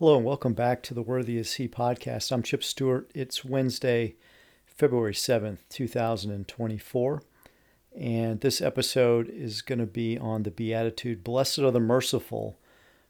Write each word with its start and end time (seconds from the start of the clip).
Hello 0.00 0.16
and 0.16 0.24
welcome 0.24 0.54
back 0.54 0.82
to 0.84 0.94
the 0.94 1.02
Worthy 1.02 1.36
is 1.36 1.52
He 1.52 1.68
podcast. 1.68 2.32
I'm 2.32 2.42
Chip 2.42 2.64
Stewart. 2.64 3.10
It's 3.14 3.44
Wednesday, 3.44 4.14
February 4.64 5.12
7th, 5.12 5.58
2024. 5.68 7.22
And 7.94 8.40
this 8.40 8.62
episode 8.62 9.28
is 9.28 9.60
going 9.60 9.78
to 9.78 9.84
be 9.84 10.16
on 10.16 10.44
the 10.44 10.50
Beatitude 10.50 11.22
Blessed 11.22 11.58
are 11.58 11.70
the 11.70 11.80
merciful, 11.80 12.56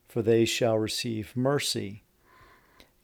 for 0.09 0.21
they 0.21 0.45
shall 0.45 0.79
receive 0.79 1.37
mercy. 1.37 2.03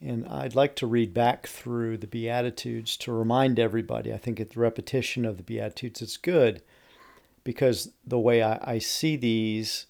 And 0.00 0.26
I'd 0.26 0.56
like 0.56 0.74
to 0.76 0.86
read 0.88 1.14
back 1.14 1.46
through 1.46 1.98
the 1.98 2.08
Beatitudes 2.08 2.96
to 2.96 3.12
remind 3.12 3.60
everybody. 3.60 4.12
I 4.12 4.18
think 4.18 4.38
the 4.38 4.58
repetition 4.58 5.24
of 5.24 5.36
the 5.36 5.44
Beatitudes 5.44 6.02
is 6.02 6.16
good 6.16 6.60
because 7.44 7.92
the 8.04 8.18
way 8.18 8.42
I, 8.42 8.58
I 8.64 8.78
see 8.80 9.14
these 9.14 9.86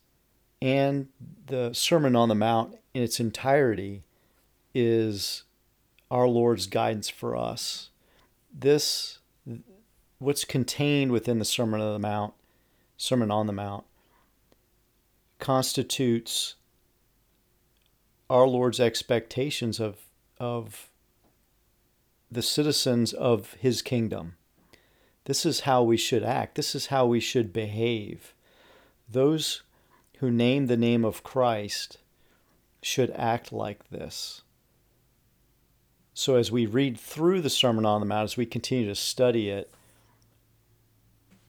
and 0.60 1.08
the 1.46 1.72
Sermon 1.72 2.14
on 2.14 2.28
the 2.28 2.34
Mount 2.34 2.76
in 2.96 3.02
its 3.02 3.20
entirety 3.20 4.02
is 4.74 5.42
our 6.10 6.26
Lord's 6.26 6.66
guidance 6.66 7.10
for 7.10 7.36
us. 7.36 7.90
This, 8.50 9.18
what's 10.18 10.46
contained 10.46 11.12
within 11.12 11.38
the 11.38 11.44
Sermon 11.44 11.82
on 11.82 11.92
the 11.92 11.98
Mount, 11.98 12.32
Sermon 12.96 13.30
on 13.30 13.46
the 13.46 13.52
Mount, 13.52 13.84
constitutes 15.38 16.54
our 18.30 18.46
Lord's 18.46 18.80
expectations 18.80 19.78
of, 19.78 19.98
of 20.40 20.88
the 22.32 22.40
citizens 22.40 23.12
of 23.12 23.52
His 23.60 23.82
kingdom. 23.82 24.36
This 25.26 25.44
is 25.44 25.60
how 25.60 25.82
we 25.82 25.98
should 25.98 26.22
act. 26.22 26.54
This 26.54 26.74
is 26.74 26.86
how 26.86 27.04
we 27.04 27.20
should 27.20 27.52
behave. 27.52 28.32
Those 29.06 29.64
who 30.20 30.30
name 30.30 30.64
the 30.64 30.78
name 30.78 31.04
of 31.04 31.22
Christ 31.22 31.98
should 32.86 33.10
act 33.16 33.52
like 33.52 33.90
this. 33.90 34.42
So, 36.14 36.36
as 36.36 36.52
we 36.52 36.66
read 36.66 36.96
through 36.96 37.40
the 37.40 37.50
Sermon 37.50 37.84
on 37.84 37.98
the 37.98 38.06
Mount, 38.06 38.24
as 38.24 38.36
we 38.36 38.46
continue 38.46 38.86
to 38.86 38.94
study 38.94 39.50
it, 39.50 39.74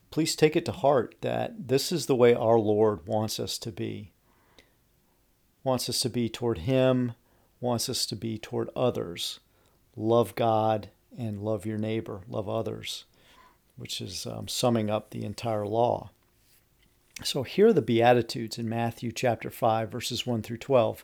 please 0.10 0.36
take 0.36 0.56
it 0.56 0.66
to 0.66 0.72
heart 0.72 1.14
that 1.22 1.68
this 1.68 1.92
is 1.92 2.08
the 2.08 2.16
way 2.16 2.34
our 2.34 2.58
Lord 2.58 3.06
wants 3.06 3.40
us 3.40 3.60
to 3.60 3.72
be. 3.72 4.14
Wants 5.64 5.88
us 5.88 6.00
to 6.02 6.10
be 6.10 6.28
toward 6.28 6.60
Him, 6.60 7.14
wants 7.62 7.88
us 7.88 8.08
to 8.08 8.16
be 8.16 8.40
toward 8.40 8.70
others. 8.76 9.40
Love 9.96 10.34
God 10.34 10.90
and 11.16 11.44
love 11.44 11.68
your 11.68 11.78
neighbor, 11.78 12.22
love 12.28 12.50
others, 12.50 13.06
which 13.76 14.02
is 14.02 14.26
um, 14.26 14.48
summing 14.48 14.90
up 14.90 15.12
the 15.12 15.24
entire 15.24 15.68
law. 15.68 16.10
So 17.24 17.44
here 17.44 17.68
are 17.68 17.74
the 17.74 17.82
Beatitudes 17.84 18.58
in 18.58 18.68
Matthew 18.68 19.12
chapter 19.12 19.52
5, 19.52 19.92
verses 19.92 20.26
1 20.26 20.42
through 20.42 20.58
12. 20.58 21.04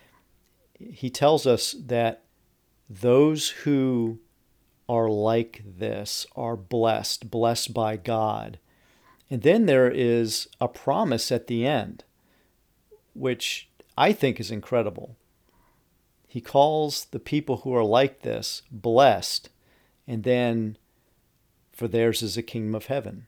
he 0.89 1.09
tells 1.09 1.45
us 1.45 1.73
that 1.73 2.23
those 2.89 3.49
who 3.49 4.19
are 4.89 5.09
like 5.09 5.61
this 5.65 6.25
are 6.35 6.57
blessed, 6.57 7.31
blessed 7.31 7.73
by 7.73 7.95
God. 7.95 8.59
And 9.29 9.41
then 9.41 9.65
there 9.65 9.89
is 9.89 10.49
a 10.59 10.67
promise 10.67 11.31
at 11.31 11.47
the 11.47 11.65
end, 11.65 12.03
which 13.13 13.69
I 13.97 14.11
think 14.11 14.39
is 14.39 14.51
incredible. 14.51 15.15
He 16.27 16.41
calls 16.41 17.05
the 17.05 17.19
people 17.19 17.57
who 17.57 17.73
are 17.73 17.83
like 17.83 18.21
this 18.21 18.61
blessed, 18.71 19.49
and 20.07 20.23
then, 20.23 20.77
for 21.71 21.87
theirs 21.87 22.21
is 22.21 22.35
the 22.35 22.43
kingdom 22.43 22.75
of 22.75 22.87
heaven. 22.87 23.27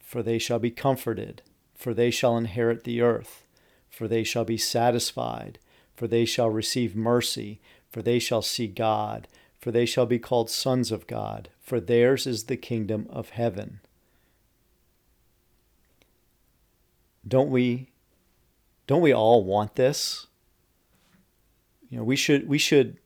For 0.00 0.22
they 0.22 0.38
shall 0.38 0.58
be 0.60 0.70
comforted, 0.70 1.42
for 1.74 1.94
they 1.94 2.10
shall 2.10 2.36
inherit 2.36 2.84
the 2.84 3.00
earth, 3.00 3.46
for 3.88 4.06
they 4.06 4.22
shall 4.22 4.44
be 4.44 4.56
satisfied, 4.56 5.58
for 5.94 6.06
they 6.06 6.24
shall 6.24 6.50
receive 6.50 6.96
mercy, 6.96 7.60
for 7.90 8.02
they 8.02 8.18
shall 8.18 8.42
see 8.42 8.66
God, 8.66 9.28
for 9.58 9.70
they 9.70 9.86
shall 9.86 10.06
be 10.06 10.18
called 10.18 10.50
sons 10.50 10.90
of 10.90 11.06
God, 11.06 11.48
for 11.62 11.80
theirs 11.80 12.26
is 12.26 12.44
the 12.44 12.56
kingdom 12.56 13.06
of 13.10 13.30
heaven. 13.30 13.80
Don't 17.26 17.50
we 17.50 17.88
don't 18.86 19.00
we 19.00 19.14
all 19.14 19.44
want 19.44 19.76
this? 19.76 20.26
You 21.88 21.98
know, 21.98 22.04
we 22.04 22.16
should 22.16 22.48
we 22.48 22.58
should 22.58 22.98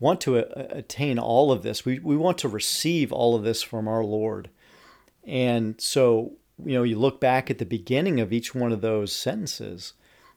want 0.00 0.20
to 0.22 0.38
uh, 0.38 0.66
attain 0.70 1.18
all 1.18 1.52
of 1.52 1.62
this. 1.62 1.84
We 1.84 1.98
we 1.98 2.16
want 2.16 2.38
to 2.38 2.48
receive 2.48 3.12
all 3.12 3.36
of 3.36 3.44
this 3.44 3.62
from 3.62 3.86
our 3.86 4.04
Lord. 4.04 4.50
And 5.24 5.80
so, 5.80 6.32
you 6.64 6.74
know, 6.74 6.82
you 6.82 6.98
look 6.98 7.20
back 7.20 7.50
at 7.50 7.58
the 7.58 7.64
beginning 7.66 8.20
of 8.20 8.32
each 8.32 8.54
one 8.54 8.72
of 8.72 8.80
those 8.80 9.12
sentences, 9.12 9.92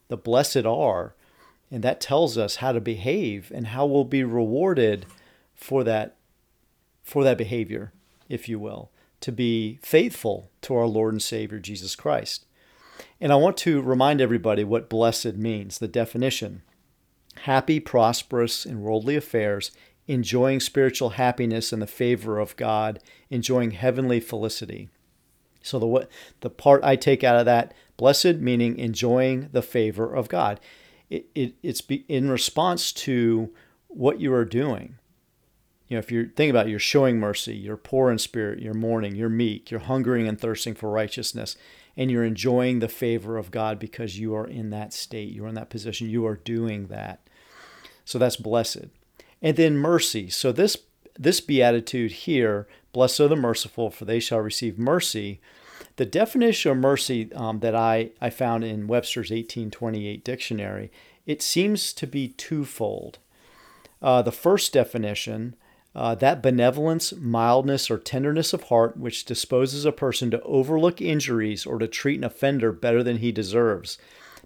the 0.08 0.16
blessed 0.16 0.66
are, 0.66 1.14
and 1.70 1.84
that 1.84 2.00
tells 2.00 2.36
us 2.36 2.56
how 2.56 2.72
to 2.72 2.80
behave 2.80 3.52
and 3.54 3.68
how 3.68 3.86
we'll 3.86 4.04
be 4.04 4.24
rewarded 4.24 5.06
for 5.54 5.84
that 5.84 6.16
for 7.02 7.24
that 7.24 7.38
behavior, 7.38 7.92
if 8.28 8.48
you 8.48 8.58
will, 8.58 8.90
to 9.20 9.32
be 9.32 9.78
faithful 9.82 10.50
to 10.62 10.74
our 10.74 10.86
Lord 10.86 11.12
and 11.12 11.22
Savior 11.22 11.58
Jesus 11.58 11.96
Christ. 11.96 12.46
And 13.20 13.32
I 13.32 13.36
want 13.36 13.56
to 13.58 13.80
remind 13.80 14.20
everybody 14.20 14.64
what 14.64 14.88
blessed 14.88 15.34
means, 15.34 15.78
the 15.78 15.88
definition. 15.88 16.62
Happy, 17.42 17.80
prosperous 17.80 18.64
in 18.66 18.82
worldly 18.82 19.16
affairs, 19.16 19.72
enjoying 20.06 20.60
spiritual 20.60 21.10
happiness 21.10 21.72
and 21.72 21.80
the 21.80 21.86
favor 21.86 22.38
of 22.38 22.56
God, 22.56 23.00
enjoying 23.28 23.72
heavenly 23.72 24.20
felicity. 24.20 24.88
So 25.62 25.78
the 25.78 26.08
the 26.40 26.50
part 26.50 26.82
I 26.84 26.96
take 26.96 27.24
out 27.24 27.36
of 27.36 27.46
that, 27.46 27.74
blessed 27.96 28.36
meaning 28.36 28.78
enjoying 28.78 29.48
the 29.52 29.62
favor 29.62 30.14
of 30.14 30.28
God 30.28 30.60
it, 31.10 31.26
it 31.34 31.54
it's 31.62 31.80
be, 31.80 32.04
in 32.08 32.30
response 32.30 32.92
to 32.92 33.50
what 33.88 34.20
you 34.20 34.32
are 34.32 34.44
doing. 34.44 34.96
You 35.88 35.96
know, 35.96 35.98
if 35.98 36.12
you're 36.12 36.26
thinking 36.26 36.50
about 36.50 36.68
it, 36.68 36.70
you're 36.70 36.78
showing 36.78 37.18
mercy, 37.18 37.56
you're 37.56 37.76
poor 37.76 38.12
in 38.12 38.18
spirit, 38.18 38.60
you're 38.60 38.74
mourning, 38.74 39.16
you're 39.16 39.28
meek, 39.28 39.70
you're 39.70 39.80
hungering 39.80 40.28
and 40.28 40.40
thirsting 40.40 40.74
for 40.74 40.88
righteousness, 40.88 41.56
and 41.96 42.10
you're 42.10 42.24
enjoying 42.24 42.78
the 42.78 42.88
favor 42.88 43.36
of 43.36 43.50
God 43.50 43.80
because 43.80 44.18
you 44.18 44.34
are 44.36 44.46
in 44.46 44.70
that 44.70 44.92
state, 44.92 45.32
you're 45.32 45.48
in 45.48 45.56
that 45.56 45.68
position, 45.68 46.08
you 46.08 46.24
are 46.26 46.36
doing 46.36 46.86
that. 46.86 47.28
So 48.04 48.18
that's 48.18 48.36
blessed. 48.36 48.86
And 49.42 49.56
then 49.56 49.76
mercy. 49.76 50.30
So 50.30 50.52
this 50.52 50.76
this 51.18 51.40
beatitude 51.40 52.12
here, 52.12 52.68
blessed 52.92 53.20
are 53.20 53.28
the 53.28 53.36
merciful, 53.36 53.90
for 53.90 54.04
they 54.04 54.20
shall 54.20 54.38
receive 54.38 54.78
mercy. 54.78 55.40
The 56.00 56.06
definition 56.06 56.72
of 56.72 56.78
mercy 56.78 57.30
um, 57.34 57.60
that 57.60 57.74
I, 57.74 58.12
I 58.22 58.30
found 58.30 58.64
in 58.64 58.86
Webster's 58.86 59.28
1828 59.28 60.24
dictionary, 60.24 60.90
it 61.26 61.42
seems 61.42 61.92
to 61.92 62.06
be 62.06 62.28
twofold. 62.28 63.18
Uh, 64.00 64.22
the 64.22 64.32
first 64.32 64.72
definition, 64.72 65.56
uh, 65.94 66.14
that 66.14 66.42
benevolence, 66.42 67.12
mildness, 67.12 67.90
or 67.90 67.98
tenderness 67.98 68.54
of 68.54 68.62
heart 68.62 68.96
which 68.96 69.26
disposes 69.26 69.84
a 69.84 69.92
person 69.92 70.30
to 70.30 70.40
overlook 70.40 71.02
injuries 71.02 71.66
or 71.66 71.78
to 71.78 71.86
treat 71.86 72.16
an 72.16 72.24
offender 72.24 72.72
better 72.72 73.02
than 73.02 73.18
he 73.18 73.30
deserves. 73.30 73.98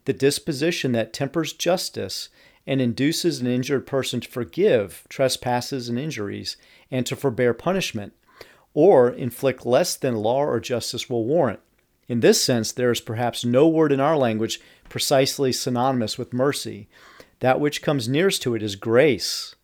The 0.07 0.13
disposition 0.13 0.91
that 0.91 1.13
tempers 1.13 1.53
justice 1.53 2.31
and 2.67 2.81
induces 2.81 3.41
an 3.41 3.47
injured 3.47 3.87
person 3.87 4.19
to 4.19 4.29
forgive 4.29 5.07
trespasses 5.09 5.89
and 5.89 6.01
injuries 6.01 6.57
and 6.91 7.07
to 7.07 7.15
forbear 7.15 7.55
punishment 7.55 8.13
or 8.75 9.09
inflict 9.09 9.65
less 9.65 9.97
than 9.97 10.17
law 10.17 10.45
or 10.45 10.61
justice 10.61 11.09
will 11.09 11.25
warrant. 11.25 11.61
In 12.09 12.21
this 12.21 12.43
sense, 12.43 12.73
there 12.73 12.91
is 12.91 13.01
perhaps 13.01 13.45
no 13.45 13.67
word 13.67 13.93
in 13.93 14.01
our 14.01 14.17
language 14.17 14.61
precisely 14.89 15.53
synonymous 15.53 16.19
with 16.19 16.35
mercy. 16.35 16.89
That 17.41 17.61
which 17.61 17.83
comes 17.83 18.09
nearest 18.09 18.43
to 18.43 18.55
it 18.55 18.63
is 18.63 18.77
grace. 18.77 19.55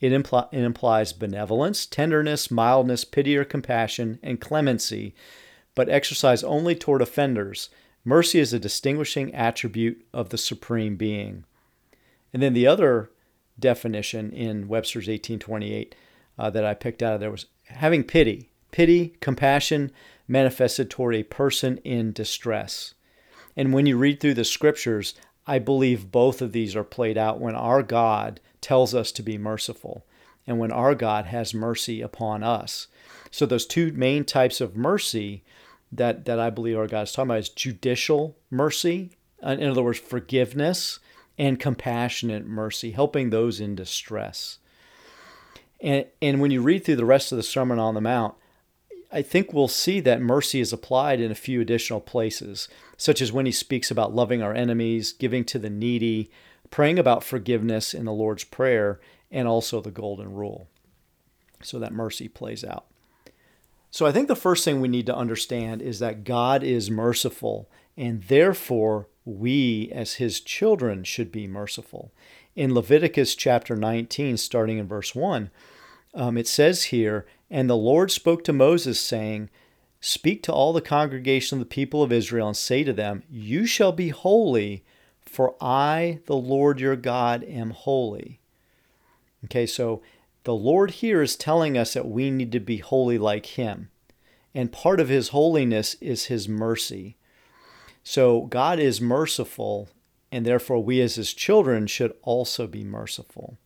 It, 0.00 0.10
impl- 0.10 0.48
it 0.52 0.62
implies 0.62 1.12
benevolence, 1.12 1.86
tenderness, 1.86 2.50
mildness, 2.50 3.04
pity 3.04 3.36
or 3.36 3.44
compassion, 3.44 4.18
and 4.22 4.40
clemency, 4.40 5.14
but 5.74 5.88
exercised 5.88 6.44
only 6.44 6.74
toward 6.74 7.00
offenders. 7.00 7.70
Mercy 8.04 8.38
is 8.38 8.52
a 8.52 8.58
distinguishing 8.58 9.34
attribute 9.34 10.04
of 10.12 10.28
the 10.28 10.38
Supreme 10.38 10.96
Being. 10.96 11.44
And 12.32 12.42
then 12.42 12.52
the 12.52 12.66
other 12.66 13.10
definition 13.58 14.32
in 14.32 14.68
Webster's 14.68 15.06
1828 15.06 15.94
uh, 16.38 16.50
that 16.50 16.64
I 16.64 16.74
picked 16.74 17.02
out 17.02 17.14
of 17.14 17.20
there 17.20 17.30
was 17.30 17.46
having 17.68 18.02
pity. 18.02 18.50
Pity, 18.74 19.14
compassion 19.20 19.92
manifested 20.26 20.90
toward 20.90 21.14
a 21.14 21.22
person 21.22 21.78
in 21.84 22.10
distress. 22.10 22.94
And 23.56 23.72
when 23.72 23.86
you 23.86 23.96
read 23.96 24.18
through 24.18 24.34
the 24.34 24.44
scriptures, 24.44 25.14
I 25.46 25.60
believe 25.60 26.10
both 26.10 26.42
of 26.42 26.50
these 26.50 26.74
are 26.74 26.82
played 26.82 27.16
out 27.16 27.38
when 27.38 27.54
our 27.54 27.84
God 27.84 28.40
tells 28.60 28.92
us 28.92 29.12
to 29.12 29.22
be 29.22 29.38
merciful 29.38 30.04
and 30.44 30.58
when 30.58 30.72
our 30.72 30.96
God 30.96 31.26
has 31.26 31.54
mercy 31.54 32.00
upon 32.00 32.42
us. 32.42 32.88
So 33.30 33.46
those 33.46 33.64
two 33.64 33.92
main 33.92 34.24
types 34.24 34.60
of 34.60 34.74
mercy 34.74 35.44
that, 35.92 36.24
that 36.24 36.40
I 36.40 36.50
believe 36.50 36.76
our 36.76 36.88
God 36.88 37.02
is 37.02 37.12
talking 37.12 37.30
about 37.30 37.38
is 37.38 37.50
judicial 37.50 38.36
mercy, 38.50 39.12
in 39.40 39.62
other 39.62 39.84
words, 39.84 40.00
forgiveness, 40.00 40.98
and 41.38 41.60
compassionate 41.60 42.44
mercy, 42.44 42.90
helping 42.90 43.30
those 43.30 43.60
in 43.60 43.76
distress. 43.76 44.58
And, 45.80 46.06
and 46.20 46.40
when 46.40 46.50
you 46.50 46.60
read 46.60 46.84
through 46.84 46.96
the 46.96 47.04
rest 47.04 47.30
of 47.30 47.36
the 47.36 47.44
Sermon 47.44 47.78
on 47.78 47.94
the 47.94 48.00
Mount, 48.00 48.34
I 49.14 49.22
think 49.22 49.52
we'll 49.52 49.68
see 49.68 50.00
that 50.00 50.20
mercy 50.20 50.58
is 50.58 50.72
applied 50.72 51.20
in 51.20 51.30
a 51.30 51.36
few 51.36 51.60
additional 51.60 52.00
places, 52.00 52.68
such 52.96 53.22
as 53.22 53.30
when 53.30 53.46
he 53.46 53.52
speaks 53.52 53.88
about 53.88 54.12
loving 54.12 54.42
our 54.42 54.52
enemies, 54.52 55.12
giving 55.12 55.44
to 55.44 55.58
the 55.60 55.70
needy, 55.70 56.32
praying 56.68 56.98
about 56.98 57.22
forgiveness 57.22 57.94
in 57.94 58.06
the 58.06 58.12
Lord's 58.12 58.42
Prayer, 58.42 58.98
and 59.30 59.46
also 59.46 59.80
the 59.80 59.92
Golden 59.92 60.34
Rule. 60.34 60.66
So 61.62 61.78
that 61.78 61.92
mercy 61.92 62.26
plays 62.26 62.64
out. 62.64 62.86
So 63.92 64.04
I 64.04 64.10
think 64.10 64.26
the 64.26 64.34
first 64.34 64.64
thing 64.64 64.80
we 64.80 64.88
need 64.88 65.06
to 65.06 65.14
understand 65.14 65.80
is 65.80 66.00
that 66.00 66.24
God 66.24 66.64
is 66.64 66.90
merciful, 66.90 67.70
and 67.96 68.24
therefore 68.24 69.06
we, 69.24 69.92
as 69.92 70.14
his 70.14 70.40
children, 70.40 71.04
should 71.04 71.30
be 71.30 71.46
merciful. 71.46 72.10
In 72.56 72.74
Leviticus 72.74 73.36
chapter 73.36 73.76
19, 73.76 74.38
starting 74.38 74.78
in 74.78 74.88
verse 74.88 75.14
1, 75.14 75.52
um, 76.14 76.36
it 76.36 76.48
says 76.48 76.84
here, 76.84 77.26
And 77.54 77.70
the 77.70 77.76
Lord 77.76 78.10
spoke 78.10 78.42
to 78.44 78.52
Moses, 78.52 78.98
saying, 78.98 79.48
Speak 80.00 80.42
to 80.42 80.52
all 80.52 80.72
the 80.72 80.80
congregation 80.80 81.56
of 81.56 81.60
the 81.60 81.72
people 81.72 82.02
of 82.02 82.10
Israel, 82.10 82.48
and 82.48 82.56
say 82.56 82.82
to 82.82 82.92
them, 82.92 83.22
You 83.30 83.64
shall 83.64 83.92
be 83.92 84.08
holy, 84.08 84.82
for 85.24 85.54
I, 85.60 86.18
the 86.26 86.34
Lord 86.34 86.80
your 86.80 86.96
God, 86.96 87.44
am 87.44 87.70
holy. 87.70 88.40
Okay, 89.44 89.66
so 89.66 90.02
the 90.42 90.52
Lord 90.52 90.90
here 90.90 91.22
is 91.22 91.36
telling 91.36 91.78
us 91.78 91.94
that 91.94 92.08
we 92.08 92.28
need 92.28 92.50
to 92.50 92.58
be 92.58 92.78
holy 92.78 93.18
like 93.18 93.46
him. 93.46 93.88
And 94.52 94.72
part 94.72 94.98
of 94.98 95.08
his 95.08 95.28
holiness 95.28 95.94
is 96.00 96.24
his 96.24 96.48
mercy. 96.48 97.16
So 98.02 98.46
God 98.46 98.80
is 98.80 99.00
merciful, 99.00 99.88
and 100.32 100.44
therefore 100.44 100.82
we 100.82 101.00
as 101.00 101.14
his 101.14 101.32
children 101.32 101.86
should 101.86 102.14
also 102.24 102.66
be 102.66 102.82
merciful. 102.82 103.58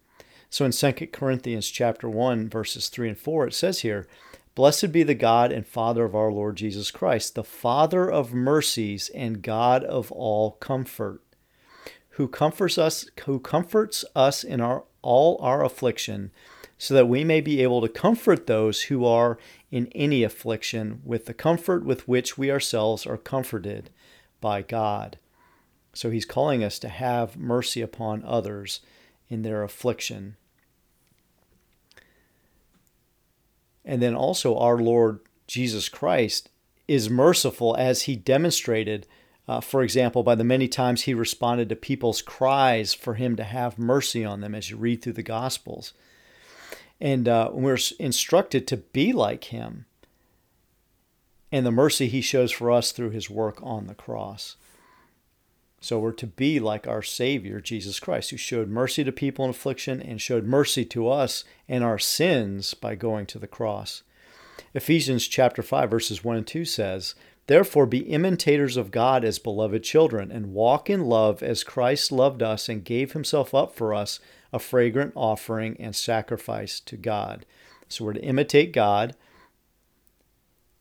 So 0.50 0.64
in 0.64 0.72
2 0.72 0.92
Corinthians 1.12 1.68
chapter 1.68 2.08
1 2.08 2.48
verses 2.48 2.88
3 2.88 3.10
and 3.10 3.18
4 3.18 3.48
it 3.48 3.54
says 3.54 3.80
here, 3.80 4.06
Blessed 4.54 4.90
be 4.90 5.04
the 5.04 5.14
God 5.14 5.52
and 5.52 5.64
Father 5.64 6.04
of 6.04 6.16
our 6.16 6.32
Lord 6.32 6.56
Jesus 6.56 6.90
Christ, 6.90 7.36
the 7.36 7.44
Father 7.44 8.10
of 8.10 8.34
mercies 8.34 9.08
and 9.14 9.40
God 9.40 9.84
of 9.84 10.10
all 10.10 10.52
comfort, 10.52 11.22
who 12.10 12.26
comforts 12.26 12.76
us 12.76 13.08
who 13.24 13.38
comforts 13.38 14.04
us 14.16 14.42
in 14.42 14.60
our 14.60 14.82
all 15.00 15.38
our 15.40 15.64
affliction, 15.64 16.32
so 16.76 16.92
that 16.94 17.06
we 17.06 17.22
may 17.22 17.40
be 17.40 17.62
able 17.62 17.80
to 17.80 17.88
comfort 17.88 18.48
those 18.48 18.82
who 18.82 19.04
are 19.04 19.38
in 19.70 19.86
any 19.94 20.24
affliction 20.24 21.02
with 21.04 21.26
the 21.26 21.34
comfort 21.34 21.84
with 21.84 22.08
which 22.08 22.36
we 22.36 22.50
ourselves 22.50 23.06
are 23.06 23.16
comforted 23.16 23.90
by 24.40 24.62
God. 24.62 25.18
So 25.92 26.10
he's 26.10 26.26
calling 26.26 26.64
us 26.64 26.80
to 26.80 26.88
have 26.88 27.36
mercy 27.36 27.80
upon 27.80 28.24
others 28.24 28.80
in 29.28 29.42
their 29.42 29.62
affliction. 29.62 30.36
And 33.84 34.02
then 34.02 34.14
also, 34.14 34.56
our 34.58 34.76
Lord 34.76 35.20
Jesus 35.46 35.88
Christ 35.88 36.50
is 36.86 37.08
merciful 37.08 37.75
as 37.76 38.02
he 38.02 38.16
demonstrated, 38.16 39.06
uh, 39.46 39.60
for 39.60 39.82
example, 39.82 40.22
by 40.22 40.34
the 40.34 40.44
many 40.44 40.69
times 40.69 41.02
he 41.02 41.14
responded 41.14 41.69
to 41.69 41.76
people's 41.76 42.20
cries 42.20 42.92
for 42.92 43.14
him 43.14 43.36
to 43.36 43.44
have 43.44 43.78
mercy 43.78 44.25
on 44.25 44.40
them 44.40 44.54
as 44.54 44.70
you 44.70 44.76
read 44.76 45.02
through 45.02 45.14
the 45.14 45.22
Gospels. 45.22 45.94
And 47.00 47.28
uh, 47.28 47.50
we're 47.52 47.78
instructed 47.98 48.66
to 48.66 48.76
be 48.76 49.12
like 49.12 49.44
him 49.44 49.86
and 51.50 51.64
the 51.64 51.70
mercy 51.70 52.08
he 52.08 52.20
shows 52.20 52.52
for 52.52 52.70
us 52.70 52.92
through 52.92 53.10
his 53.10 53.31
work 53.31 53.58
on 53.62 53.86
the 53.86 53.94
cross. 53.94 54.56
So 55.80 55.98
we're 55.98 56.12
to 56.12 56.26
be 56.26 56.58
like 56.58 56.88
our 56.88 57.02
Savior, 57.02 57.60
Jesus 57.60 58.00
Christ, 58.00 58.30
who 58.30 58.36
showed 58.36 58.69
mercy 58.69 59.04
to 59.04 59.12
people 59.12 59.44
in 59.44 59.50
affliction 59.50 60.02
and 60.02 60.20
showed 60.20 60.44
mercy 60.44 60.84
to 60.86 61.08
us 61.08 61.44
and 61.69 61.84
our 61.84 61.98
sins 61.98 62.75
by 62.75 62.94
going 62.96 63.26
to 63.26 63.38
the 63.38 63.46
cross. 63.46 64.02
Ephesians 64.75 65.28
chapter 65.28 65.62
5 65.62 65.90
verses 65.90 66.25
1 66.25 66.36
and 66.36 66.46
2 66.46 66.64
says, 66.64 67.14
Therefore 67.46 67.86
be 67.86 68.00
imitators 68.00 68.76
of 68.76 68.90
God 68.90 69.25
as 69.25 69.38
beloved 69.38 69.82
children, 69.82 70.30
and 70.30 70.52
walk 70.52 70.90
in 70.90 71.06
love 71.06 71.42
as 71.42 71.64
Christ 71.64 72.12
loved 72.12 72.42
us 72.42 72.69
and 72.69 72.84
gave 72.84 73.12
himself 73.12 73.54
up 73.54 73.74
for 73.74 73.94
us, 73.94 74.20
a 74.52 74.58
fragrant 74.58 75.12
offering 75.14 75.76
and 75.81 75.96
sacrifice 75.96 76.81
to 76.81 76.96
God. 76.96 77.46
So 77.88 78.04
we're 78.04 78.12
to 78.14 78.22
imitate 78.22 78.72
God 78.72 79.14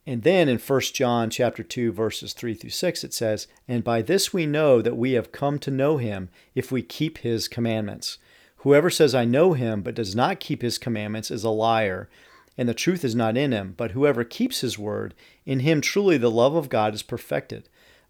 and 0.08 0.24
then 0.24 0.48
in 0.48 0.58
1 0.58 0.82
John 0.94 1.30
chapter 1.30 1.64
2 1.64 1.92
verses 1.92 2.32
3 2.32 2.54
through 2.54 2.70
6 2.70 3.04
it 3.04 3.14
says, 3.14 3.46
"And 3.68 3.84
by 3.84 4.02
this 4.02 4.34
we 4.34 4.46
know 4.46 4.82
that 4.82 4.96
we 4.96 5.12
have 5.12 5.34
come 5.34 5.60
to 5.60 5.70
know 5.70 5.98
him 5.98 6.30
if 6.56 6.72
we 6.72 6.82
keep 6.82 7.18
his 7.18 7.50
commandments. 7.50 8.18
Whoever 8.58 8.90
says 8.90 9.14
I 9.14 9.26
know 9.26 9.52
him 9.52 9.82
but 9.82 9.96
does 9.96 10.16
not 10.16 10.40
keep 10.40 10.62
his 10.62 10.78
commandments 10.78 11.30
is 11.30 11.44
a 11.44 11.50
liar, 11.50 12.10
and 12.58 12.70
the 12.70 12.74
truth 12.74 13.04
is 13.04 13.16
not 13.16 13.36
in 13.36 13.52
him. 13.52 13.74
But 13.76 13.92
whoever 13.92 14.24
keeps 14.24 14.62
his 14.62 14.80
word, 14.80 15.14
in 15.46 15.60
him 15.60 15.82
truly 15.82 16.18
the 16.18 16.32
love 16.32 16.56
of 16.56 16.70
God 16.70 16.94
is 16.96 17.04
perfected. 17.04 17.68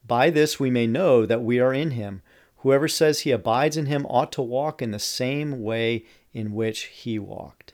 By 0.07 0.29
this 0.29 0.59
we 0.59 0.69
may 0.69 0.85
know 0.85 1.25
that 1.25 1.43
we 1.43 1.59
are 1.59 1.73
in 1.73 1.91
him. 1.91 2.21
Whoever 2.57 2.87
says 2.87 3.21
he 3.21 3.31
abides 3.31 3.75
in 3.75 3.87
him 3.87 4.05
ought 4.05 4.31
to 4.33 4.43
walk 4.43 4.83
in 4.83 4.91
the 4.91 4.99
same 4.99 5.63
way 5.63 6.05
in 6.31 6.53
which 6.53 6.83
he 6.83 7.17
walked." 7.17 7.73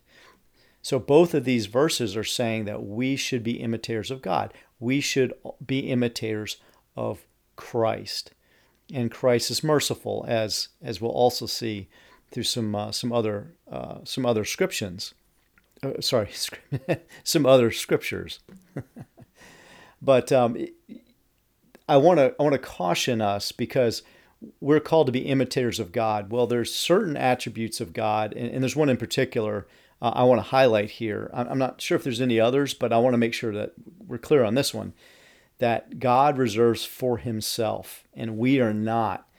So 0.84 1.00
both 1.00 1.34
of 1.34 1.46
these 1.46 1.68
verses 1.68 2.18
are 2.18 2.26
saying 2.26 2.66
that 2.66 2.84
we 2.86 3.16
should 3.16 3.42
be 3.42 3.62
imitators 3.62 4.12
of 4.12 4.22
God. 4.22 4.54
We 4.82 5.00
should 5.00 5.34
be 5.66 5.80
imitators 5.80 6.58
of 6.98 7.26
Christ. 7.56 8.32
And 8.94 9.10
Christ 9.10 9.50
is 9.50 9.64
merciful, 9.64 10.26
as 10.28 10.68
as 10.82 11.00
we'll 11.00 11.12
also 11.12 11.46
see 11.46 11.88
through 12.32 12.44
some 12.44 12.76
uh, 12.76 12.92
some 12.92 13.14
other 13.14 13.54
uh, 13.72 14.00
some 14.04 14.26
other 14.26 14.44
scriptures. 14.44 15.14
Uh, 15.82 16.02
sorry, 16.02 16.30
some 17.24 17.46
other 17.46 17.72
scriptures. 17.72 18.40
but 20.02 20.34
um, 20.34 20.58
I 21.88 21.96
want 21.96 22.20
to 22.20 22.36
I 22.38 22.44
want 22.44 22.54
to 22.54 22.60
caution 22.60 23.22
us 23.22 23.54
because 23.54 24.04
we're 24.60 24.82
called 24.82 25.08
to 25.08 25.14
be 25.14 25.20
imitators 25.20 25.80
of 25.80 25.94
God. 25.94 26.30
Well, 26.30 26.46
there's 26.46 26.76
certain 26.76 27.16
attributes 27.16 27.80
of 27.80 27.94
God, 27.94 28.34
and, 28.34 28.52
and 28.52 28.62
there's 28.62 28.76
one 28.76 28.90
in 28.90 28.98
particular 28.98 29.66
uh, 30.04 30.12
I 30.14 30.24
want 30.24 30.40
to 30.40 30.50
highlight 30.50 30.92
here. 30.92 31.32
I'm 31.34 31.58
not 31.58 31.82
sure 31.82 31.96
if 31.96 32.04
there's 32.04 32.20
any 32.20 32.38
others, 32.38 32.74
but 32.74 32.92
I 32.92 32.98
want 32.98 33.14
to 33.14 33.18
make 33.18 33.34
sure 33.34 33.54
that 33.54 33.72
we're 34.06 34.18
clear 34.18 34.44
on 34.44 34.54
this 34.54 34.74
one 34.74 34.94
that 35.60 36.00
God 36.00 36.38
reserves 36.38 36.84
for 36.84 37.20
himself, 37.20 38.04
and 38.14 38.38
we 38.38 38.60
are 38.60 38.74
not 38.74 39.30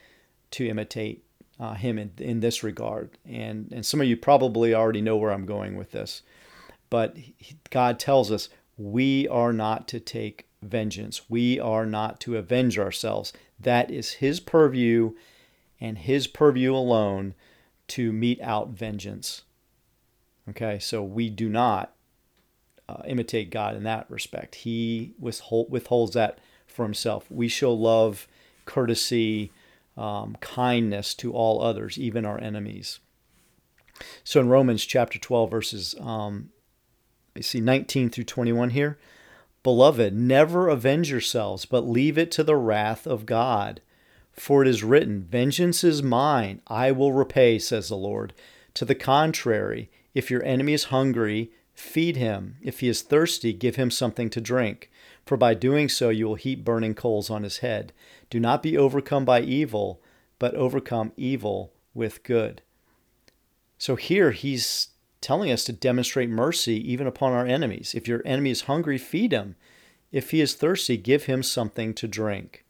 to 0.52 0.66
imitate 0.66 1.22
uh, 1.60 1.74
him 1.74 1.98
in, 1.98 2.12
in 2.16 2.40
this 2.40 2.62
regard. 2.62 3.10
And, 3.28 3.70
and 3.72 3.84
some 3.84 4.00
of 4.00 4.06
you 4.06 4.16
probably 4.16 4.74
already 4.74 5.02
know 5.02 5.16
where 5.16 5.32
I'm 5.32 5.44
going 5.44 5.76
with 5.76 5.90
this, 5.90 6.22
but 6.88 7.16
God 7.68 7.98
tells 7.98 8.32
us 8.32 8.48
we 8.78 9.28
are 9.28 9.52
not 9.52 9.86
to 9.88 10.00
take 10.00 10.48
vengeance, 10.62 11.28
we 11.28 11.60
are 11.60 11.84
not 11.84 12.20
to 12.20 12.38
avenge 12.38 12.78
ourselves. 12.78 13.34
That 13.60 13.90
is 13.90 14.12
his 14.12 14.40
purview 14.40 15.12
and 15.78 15.98
his 15.98 16.26
purview 16.26 16.74
alone 16.74 17.34
to 17.88 18.12
mete 18.12 18.40
out 18.40 18.70
vengeance. 18.70 19.42
Okay, 20.50 20.78
so 20.78 21.02
we 21.02 21.30
do 21.30 21.48
not 21.48 21.94
uh, 22.88 23.02
imitate 23.06 23.50
God 23.50 23.76
in 23.76 23.82
that 23.84 24.10
respect. 24.10 24.56
He 24.56 25.14
withhold, 25.18 25.70
withholds 25.70 26.14
that 26.14 26.38
for 26.66 26.84
himself. 26.84 27.30
We 27.30 27.48
show 27.48 27.72
love, 27.72 28.28
courtesy, 28.66 29.52
um, 29.96 30.36
kindness 30.40 31.14
to 31.14 31.32
all 31.32 31.62
others, 31.62 31.98
even 31.98 32.24
our 32.24 32.38
enemies. 32.40 32.98
So 34.22 34.40
in 34.40 34.48
Romans 34.48 34.84
chapter 34.84 35.18
12, 35.18 35.50
verses 35.50 35.94
um, 36.00 36.50
you 37.34 37.42
see 37.42 37.60
19 37.60 38.10
through 38.10 38.24
21 38.24 38.70
here. 38.70 38.98
Beloved, 39.62 40.14
never 40.14 40.68
avenge 40.68 41.10
yourselves, 41.10 41.64
but 41.64 41.88
leave 41.88 42.18
it 42.18 42.30
to 42.32 42.44
the 42.44 42.56
wrath 42.56 43.06
of 43.06 43.24
God. 43.24 43.80
For 44.32 44.62
it 44.62 44.68
is 44.68 44.84
written, 44.84 45.22
Vengeance 45.22 45.84
is 45.84 46.02
mine, 46.02 46.60
I 46.66 46.92
will 46.92 47.12
repay, 47.12 47.58
says 47.58 47.88
the 47.88 47.96
Lord. 47.96 48.34
To 48.74 48.84
the 48.84 48.96
contrary, 48.96 49.90
If 50.14 50.30
your 50.30 50.44
enemy 50.44 50.72
is 50.72 50.84
hungry, 50.84 51.50
feed 51.74 52.16
him. 52.16 52.56
If 52.62 52.80
he 52.80 52.88
is 52.88 53.02
thirsty, 53.02 53.52
give 53.52 53.76
him 53.76 53.90
something 53.90 54.30
to 54.30 54.40
drink. 54.40 54.90
For 55.26 55.36
by 55.36 55.54
doing 55.54 55.88
so, 55.88 56.08
you 56.08 56.26
will 56.26 56.36
heap 56.36 56.64
burning 56.64 56.94
coals 56.94 57.30
on 57.30 57.42
his 57.42 57.58
head. 57.58 57.92
Do 58.30 58.38
not 58.38 58.62
be 58.62 58.78
overcome 58.78 59.24
by 59.24 59.40
evil, 59.40 60.00
but 60.38 60.54
overcome 60.54 61.12
evil 61.16 61.72
with 61.92 62.22
good. 62.22 62.62
So 63.78 63.96
here 63.96 64.30
he's 64.30 64.88
telling 65.20 65.50
us 65.50 65.64
to 65.64 65.72
demonstrate 65.72 66.28
mercy 66.28 66.76
even 66.90 67.06
upon 67.06 67.32
our 67.32 67.46
enemies. 67.46 67.94
If 67.94 68.06
your 68.06 68.22
enemy 68.24 68.50
is 68.50 68.62
hungry, 68.62 68.98
feed 68.98 69.32
him. 69.32 69.56
If 70.12 70.30
he 70.30 70.40
is 70.40 70.54
thirsty, 70.54 70.96
give 70.96 71.24
him 71.24 71.42
something 71.42 71.94
to 71.94 72.06
drink. 72.06 72.64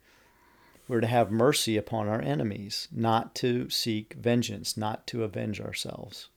We're 0.86 1.00
to 1.00 1.06
have 1.06 1.30
mercy 1.30 1.76
upon 1.76 2.08
our 2.08 2.20
enemies, 2.20 2.88
not 2.92 3.34
to 3.36 3.68
seek 3.70 4.14
vengeance, 4.14 4.76
not 4.76 5.06
to 5.08 5.24
avenge 5.24 5.60
ourselves. 5.60 6.28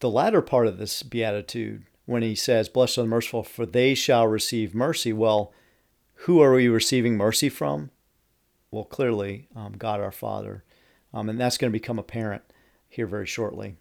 The 0.00 0.10
latter 0.10 0.42
part 0.42 0.66
of 0.66 0.78
this 0.78 1.02
beatitude, 1.02 1.84
when 2.06 2.22
he 2.22 2.34
says, 2.34 2.68
Blessed 2.68 2.98
are 2.98 3.02
the 3.02 3.08
merciful, 3.08 3.42
for 3.42 3.66
they 3.66 3.94
shall 3.94 4.26
receive 4.26 4.74
mercy, 4.74 5.12
well, 5.12 5.52
who 6.22 6.40
are 6.40 6.54
we 6.54 6.68
receiving 6.68 7.16
mercy 7.16 7.48
from? 7.48 7.90
Well, 8.70 8.84
clearly, 8.84 9.48
um, 9.54 9.72
God 9.72 10.00
our 10.00 10.12
Father. 10.12 10.64
Um, 11.12 11.28
and 11.28 11.40
that's 11.40 11.58
going 11.58 11.70
to 11.72 11.78
become 11.78 11.98
apparent 11.98 12.42
here 12.88 13.06
very 13.06 13.26
shortly. 13.26 13.76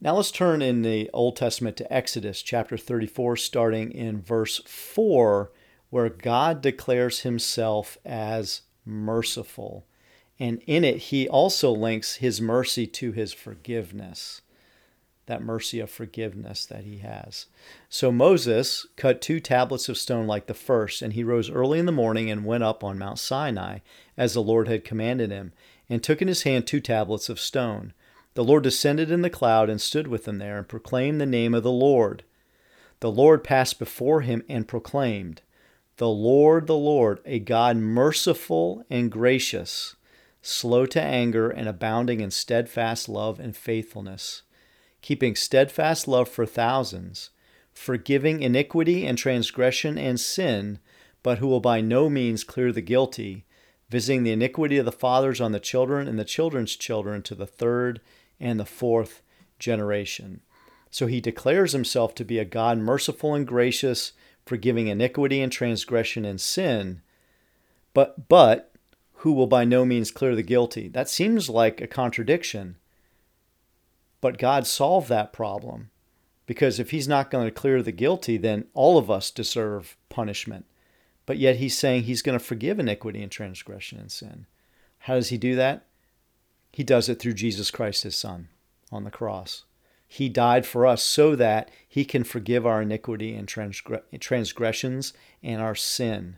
Now 0.00 0.16
let's 0.16 0.30
turn 0.30 0.62
in 0.62 0.82
the 0.82 1.10
Old 1.12 1.36
Testament 1.36 1.76
to 1.76 1.92
Exodus 1.92 2.40
chapter 2.40 2.78
34, 2.78 3.36
starting 3.36 3.92
in 3.92 4.22
verse 4.22 4.60
4, 4.66 5.52
where 5.90 6.08
God 6.08 6.62
declares 6.62 7.20
himself 7.20 7.98
as 8.04 8.62
merciful. 8.86 9.86
And 10.40 10.62
in 10.66 10.84
it, 10.84 10.96
he 10.96 11.28
also 11.28 11.70
links 11.70 12.16
his 12.16 12.40
mercy 12.40 12.86
to 12.86 13.12
his 13.12 13.34
forgiveness, 13.34 14.40
that 15.26 15.42
mercy 15.42 15.80
of 15.80 15.90
forgiveness 15.90 16.64
that 16.64 16.84
he 16.84 16.98
has. 16.98 17.44
So 17.90 18.10
Moses 18.10 18.86
cut 18.96 19.20
two 19.20 19.38
tablets 19.38 19.90
of 19.90 19.98
stone 19.98 20.26
like 20.26 20.46
the 20.46 20.54
first, 20.54 21.02
and 21.02 21.12
he 21.12 21.22
rose 21.22 21.50
early 21.50 21.78
in 21.78 21.84
the 21.84 21.92
morning 21.92 22.30
and 22.30 22.46
went 22.46 22.64
up 22.64 22.82
on 22.82 22.98
Mount 22.98 23.18
Sinai, 23.18 23.80
as 24.16 24.32
the 24.32 24.42
Lord 24.42 24.66
had 24.66 24.82
commanded 24.82 25.30
him, 25.30 25.52
and 25.90 26.02
took 26.02 26.22
in 26.22 26.28
his 26.28 26.44
hand 26.44 26.66
two 26.66 26.80
tablets 26.80 27.28
of 27.28 27.38
stone. 27.38 27.92
The 28.32 28.44
Lord 28.44 28.62
descended 28.62 29.10
in 29.10 29.20
the 29.20 29.28
cloud 29.28 29.68
and 29.68 29.80
stood 29.80 30.06
with 30.06 30.26
him 30.26 30.38
there, 30.38 30.56
and 30.56 30.66
proclaimed 30.66 31.20
the 31.20 31.26
name 31.26 31.52
of 31.52 31.64
the 31.64 31.70
Lord. 31.70 32.24
The 33.00 33.10
Lord 33.10 33.44
passed 33.44 33.78
before 33.78 34.22
him 34.22 34.42
and 34.48 34.66
proclaimed, 34.66 35.42
The 35.98 36.08
Lord, 36.08 36.66
the 36.66 36.76
Lord, 36.76 37.20
a 37.26 37.40
God 37.40 37.76
merciful 37.76 38.86
and 38.88 39.12
gracious 39.12 39.96
slow 40.42 40.86
to 40.86 41.00
anger, 41.00 41.50
and 41.50 41.68
abounding 41.68 42.20
in 42.20 42.30
steadfast 42.30 43.08
love 43.08 43.38
and 43.38 43.56
faithfulness, 43.56 44.42
keeping 45.02 45.34
steadfast 45.34 46.08
love 46.08 46.28
for 46.28 46.46
thousands, 46.46 47.30
forgiving 47.72 48.42
iniquity 48.42 49.06
and 49.06 49.18
transgression 49.18 49.98
and 49.98 50.18
sin, 50.18 50.78
but 51.22 51.38
who 51.38 51.46
will 51.46 51.60
by 51.60 51.80
no 51.80 52.08
means 52.08 52.44
clear 52.44 52.72
the 52.72 52.80
guilty, 52.80 53.44
visiting 53.88 54.22
the 54.22 54.32
iniquity 54.32 54.78
of 54.78 54.84
the 54.84 54.92
fathers 54.92 55.40
on 55.40 55.52
the 55.52 55.60
children 55.60 56.08
and 56.08 56.18
the 56.18 56.24
children's 56.24 56.76
children 56.76 57.22
to 57.22 57.34
the 57.34 57.46
third 57.46 58.00
and 58.38 58.58
the 58.58 58.64
fourth 58.64 59.22
generation. 59.58 60.40
So 60.90 61.06
he 61.06 61.20
declares 61.20 61.72
himself 61.72 62.14
to 62.16 62.24
be 62.24 62.38
a 62.38 62.44
God 62.44 62.78
merciful 62.78 63.34
and 63.34 63.46
gracious, 63.46 64.12
forgiving 64.44 64.88
iniquity 64.88 65.40
and 65.40 65.52
transgression 65.52 66.24
and 66.24 66.40
sin, 66.40 67.02
but 67.94 68.28
but 68.28 68.69
who 69.20 69.32
will 69.32 69.46
by 69.46 69.64
no 69.64 69.84
means 69.84 70.10
clear 70.10 70.34
the 70.34 70.42
guilty. 70.42 70.88
That 70.88 71.08
seems 71.08 71.50
like 71.50 71.80
a 71.80 71.86
contradiction. 71.86 72.76
But 74.22 74.38
God 74.38 74.66
solved 74.66 75.10
that 75.10 75.32
problem 75.32 75.90
because 76.46 76.80
if 76.80 76.90
he's 76.90 77.06
not 77.06 77.30
going 77.30 77.46
to 77.46 77.50
clear 77.50 77.82
the 77.82 77.92
guilty, 77.92 78.38
then 78.38 78.64
all 78.72 78.96
of 78.96 79.10
us 79.10 79.30
deserve 79.30 79.98
punishment. 80.08 80.64
But 81.26 81.36
yet 81.36 81.56
he's 81.56 81.76
saying 81.76 82.04
he's 82.04 82.22
going 82.22 82.38
to 82.38 82.44
forgive 82.44 82.78
iniquity 82.78 83.22
and 83.22 83.30
transgression 83.30 83.98
and 83.98 84.10
sin. 84.10 84.46
How 85.00 85.16
does 85.16 85.28
he 85.28 85.36
do 85.36 85.54
that? 85.54 85.84
He 86.72 86.82
does 86.82 87.10
it 87.10 87.18
through 87.18 87.34
Jesus 87.34 87.70
Christ, 87.70 88.04
his 88.04 88.16
Son, 88.16 88.48
on 88.90 89.04
the 89.04 89.10
cross. 89.10 89.64
He 90.08 90.30
died 90.30 90.64
for 90.64 90.86
us 90.86 91.02
so 91.02 91.36
that 91.36 91.70
he 91.86 92.06
can 92.06 92.24
forgive 92.24 92.66
our 92.66 92.80
iniquity 92.80 93.34
and 93.34 93.46
transgressions 93.46 95.12
and 95.42 95.60
our 95.60 95.74
sin 95.74 96.36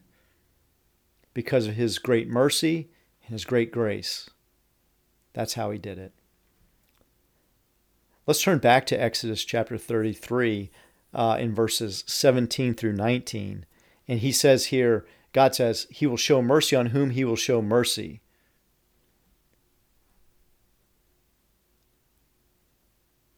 because 1.35 1.67
of 1.67 1.75
his 1.75 1.99
great 1.99 2.29
mercy 2.29 2.89
and 3.25 3.33
his 3.33 3.45
great 3.45 3.73
grace. 3.73 4.29
That's 5.33 5.55
how 5.55 5.71
he 5.71 5.79
did 5.79 5.99
it. 5.99 6.13
Let's 8.27 8.43
turn 8.43 8.59
back 8.59 8.87
to 8.87 9.01
Exodus 9.01 9.45
chapter 9.45 9.77
33 9.77 10.71
uh, 11.13 11.37
in 11.41 11.55
verses 11.55 12.05
17 12.07 12.75
through 12.75 12.93
19. 12.93 13.67
And 14.07 14.19
he 14.21 14.33
says 14.33 14.67
here, 14.67 15.05
God 15.33 15.55
says, 15.55 15.87
He 15.91 16.07
will 16.07 16.17
show 16.17 16.43
mercy 16.43 16.77
on 16.77 16.87
whom 16.87 17.11
He 17.11 17.25
will 17.25 17.37
show 17.37 17.63
mercy. 17.63 18.21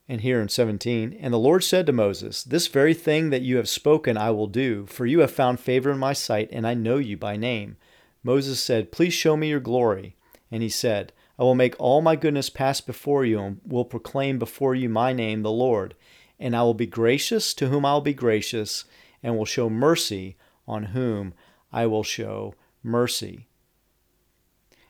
And 0.07 0.21
here 0.21 0.41
in 0.41 0.51
17, 0.51 1.17
and 1.19 1.33
the 1.33 1.39
Lord 1.39 1.65
said 1.65 1.87
to 1.87 1.93
Moses, 1.93 2.45
This 2.45 2.67
very 2.67 2.93
thing 2.93 3.31
that 3.31 3.41
you 3.41 3.57
have 3.57 3.69
spoken 3.69 4.19
I 4.19 4.31
will 4.33 4.49
do, 4.49 4.85
for 4.87 5.07
you 5.07 5.21
have 5.21 5.31
found 5.31 5.61
favor 5.61 5.91
in 5.91 5.99
my 5.99 6.13
sight, 6.13 6.51
and 6.53 6.67
I 6.67 6.75
know 6.75 6.99
you 6.99 7.17
by 7.17 7.37
name. 7.37 7.79
Moses 8.25 8.59
said, 8.59 8.91
Please 8.91 9.13
show 9.13 9.37
me 9.37 9.51
your 9.51 9.61
glory. 9.61 10.17
And 10.51 10.63
he 10.63 10.69
said, 10.69 11.13
I 11.39 11.43
will 11.43 11.55
make 11.55 11.75
all 11.79 12.01
my 12.01 12.17
goodness 12.17 12.49
pass 12.49 12.81
before 12.81 13.25
you, 13.25 13.39
and 13.41 13.61
will 13.65 13.85
proclaim 13.85 14.39
before 14.39 14.75
you 14.75 14.89
my 14.89 15.13
name, 15.13 15.43
the 15.43 15.53
Lord. 15.53 15.95
And 16.41 16.57
I 16.57 16.63
will 16.63 16.75
be 16.75 16.87
gracious 16.87 17.55
to 17.55 17.69
whom 17.69 17.85
I 17.85 17.93
will 17.93 18.01
be 18.01 18.15
gracious, 18.15 18.85
and 19.23 19.37
will 19.37 19.45
show 19.45 19.69
mercy 19.69 20.37
on 20.67 20.85
whom 20.87 21.35
I 21.73 21.87
will 21.87 22.03
show 22.03 22.55
mercy. 22.83 23.47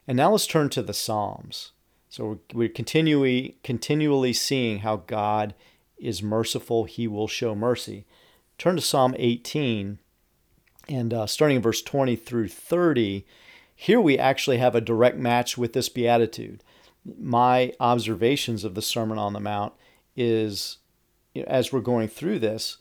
And 0.07 0.17
now 0.17 0.33
let's 0.33 0.47
turn 0.47 0.69
to 0.71 0.83
the 0.83 0.95
Psalms. 0.95 1.73
So 2.09 2.41
we're 2.53 2.69
continually 2.69 3.59
continually 3.65 4.33
seeing 4.33 4.81
how 4.81 4.97
God 4.97 5.55
is 5.97 6.23
merciful, 6.23 6.85
he 6.85 7.09
will 7.09 7.27
show 7.27 7.55
mercy. 7.55 8.07
Turn 8.59 8.77
to 8.77 8.83
Psalm 8.83 9.15
18 9.19 9.99
and 10.89 11.13
uh, 11.13 11.27
starting 11.27 11.57
in 11.57 11.63
verse 11.63 11.83
20 11.83 12.17
through 12.17 12.49
30, 12.49 13.25
here 13.75 14.01
we 14.01 14.19
actually 14.19 14.59
have 14.59 14.75
a 14.75 14.81
direct 14.81 15.17
match 15.17 15.59
with 15.59 15.73
this 15.73 15.89
beatitude. 15.89 16.63
My 17.19 17.73
observations 17.81 18.65
of 18.65 18.75
the 18.75 18.83
Sermon 18.83 19.19
on 19.19 19.33
the 19.33 19.41
Mount 19.41 19.75
is, 20.17 20.79
you 21.35 21.43
know, 21.43 21.49
as 21.49 21.73
we're 21.73 21.81
going 21.81 22.09
through 22.09 22.39
this, 22.39 22.79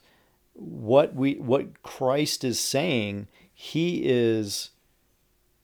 what 0.54 1.14
we 1.14 1.34
what 1.34 1.82
Christ 1.82 2.44
is 2.44 2.60
saying, 2.60 3.26
he 3.52 4.02
is 4.04 4.70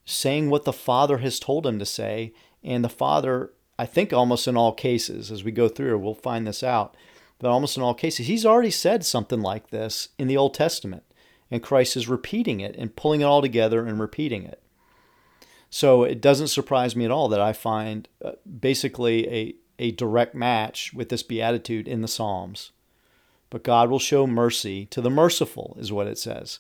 saying 0.04 0.50
what 0.50 0.64
the 0.64 0.72
Father 0.72 1.18
has 1.18 1.38
told 1.38 1.66
him 1.66 1.78
to 1.78 1.86
say, 1.86 2.32
and 2.62 2.84
the 2.84 2.88
Father, 2.88 3.52
I 3.78 3.86
think, 3.86 4.12
almost 4.12 4.48
in 4.48 4.56
all 4.56 4.72
cases, 4.72 5.30
as 5.30 5.44
we 5.44 5.52
go 5.52 5.68
through, 5.68 5.98
we'll 5.98 6.14
find 6.14 6.46
this 6.46 6.62
out. 6.62 6.96
But 7.38 7.50
almost 7.50 7.76
in 7.76 7.82
all 7.82 7.94
cases, 7.94 8.26
he's 8.26 8.44
already 8.44 8.70
said 8.70 9.04
something 9.04 9.40
like 9.40 9.70
this 9.70 10.08
in 10.18 10.26
the 10.26 10.36
Old 10.36 10.54
Testament 10.54 11.04
and 11.50 11.62
Christ 11.62 11.96
is 11.96 12.08
repeating 12.08 12.60
it 12.60 12.76
and 12.76 12.96
pulling 12.96 13.20
it 13.20 13.24
all 13.24 13.42
together 13.42 13.86
and 13.86 14.00
repeating 14.00 14.44
it. 14.44 14.62
So 15.70 16.02
it 16.02 16.20
doesn't 16.20 16.48
surprise 16.48 16.96
me 16.96 17.04
at 17.04 17.10
all 17.10 17.28
that 17.28 17.40
I 17.40 17.52
find 17.52 18.08
uh, 18.24 18.32
basically 18.60 19.28
a, 19.28 19.54
a 19.78 19.90
direct 19.92 20.34
match 20.34 20.92
with 20.92 21.08
this 21.08 21.22
beatitude 21.22 21.86
in 21.86 22.02
the 22.02 22.08
Psalms. 22.08 22.72
But 23.50 23.64
God 23.64 23.90
will 23.90 23.98
show 23.98 24.26
mercy 24.26 24.86
to 24.86 25.00
the 25.00 25.10
merciful, 25.10 25.76
is 25.78 25.92
what 25.92 26.06
it 26.06 26.18
says. 26.18 26.58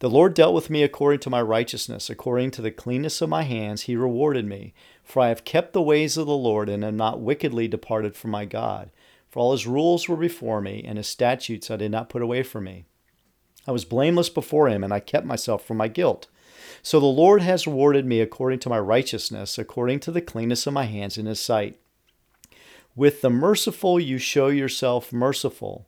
The 0.00 0.10
Lord 0.10 0.34
dealt 0.34 0.54
with 0.54 0.70
me 0.70 0.82
according 0.82 1.20
to 1.20 1.30
my 1.30 1.42
righteousness, 1.42 2.08
according 2.08 2.50
to 2.52 2.62
the 2.62 2.70
cleanness 2.70 3.20
of 3.20 3.28
my 3.28 3.42
hands, 3.42 3.82
he 3.82 3.96
rewarded 3.96 4.46
me. 4.46 4.72
For 5.04 5.20
I 5.20 5.28
have 5.28 5.44
kept 5.44 5.72
the 5.72 5.82
ways 5.82 6.16
of 6.16 6.26
the 6.26 6.32
Lord, 6.32 6.68
and 6.68 6.84
am 6.84 6.96
not 6.96 7.20
wickedly 7.20 7.68
departed 7.68 8.16
from 8.16 8.30
my 8.30 8.46
God. 8.46 8.90
For 9.28 9.40
all 9.40 9.52
his 9.52 9.66
rules 9.66 10.08
were 10.08 10.16
before 10.16 10.60
me, 10.60 10.82
and 10.86 10.96
his 10.96 11.06
statutes 11.06 11.70
I 11.70 11.76
did 11.76 11.90
not 11.90 12.08
put 12.08 12.22
away 12.22 12.42
from 12.42 12.64
me. 12.64 12.86
I 13.70 13.72
was 13.72 13.84
blameless 13.84 14.30
before 14.30 14.68
him, 14.68 14.82
and 14.82 14.92
I 14.92 14.98
kept 14.98 15.24
myself 15.24 15.64
from 15.64 15.76
my 15.76 15.86
guilt. 15.86 16.26
So 16.82 16.98
the 16.98 17.06
Lord 17.06 17.40
has 17.40 17.68
rewarded 17.68 18.04
me 18.04 18.18
according 18.20 18.58
to 18.60 18.68
my 18.68 18.80
righteousness, 18.80 19.58
according 19.58 20.00
to 20.00 20.10
the 20.10 20.20
cleanness 20.20 20.66
of 20.66 20.72
my 20.72 20.86
hands 20.86 21.16
in 21.16 21.26
his 21.26 21.38
sight. 21.38 21.78
With 22.96 23.20
the 23.20 23.30
merciful 23.30 24.00
you 24.00 24.18
show 24.18 24.48
yourself 24.48 25.12
merciful. 25.12 25.86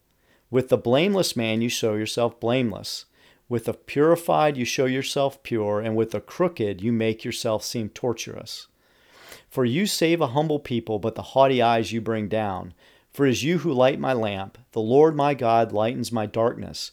With 0.49 0.69
the 0.69 0.77
blameless 0.77 1.35
man 1.35 1.61
you 1.61 1.69
show 1.69 1.95
yourself 1.95 2.39
blameless. 2.39 3.07
With 3.49 3.65
the 3.65 3.75
purified 3.75 4.57
you 4.57 4.65
show 4.65 4.85
yourself 4.85 5.43
pure, 5.43 5.81
and 5.81 5.97
with 5.97 6.13
the 6.13 6.21
crooked 6.21 6.81
you 6.81 6.93
make 6.93 7.25
yourself 7.25 7.65
seem 7.65 7.89
tortuous. 7.89 8.69
For 9.51 9.65
you 9.65 9.87
save 9.87 10.21
a 10.21 10.29
humble 10.29 10.61
people, 10.61 11.01
but 11.01 11.17
the 11.17 11.23
haughty 11.35 11.61
eyes 11.61 11.91
you 11.91 12.01
bring 12.01 12.29
down. 12.29 12.75
For 13.11 13.27
it 13.27 13.31
is 13.31 13.43
you 13.43 13.59
who 13.59 13.73
light 13.73 13.99
my 13.99 14.13
lamp. 14.13 14.57
The 14.71 14.81
Lord 14.81 15.17
my 15.17 15.35
God 15.35 15.73
lightens 15.73 16.13
my 16.13 16.27
darkness. 16.27 16.93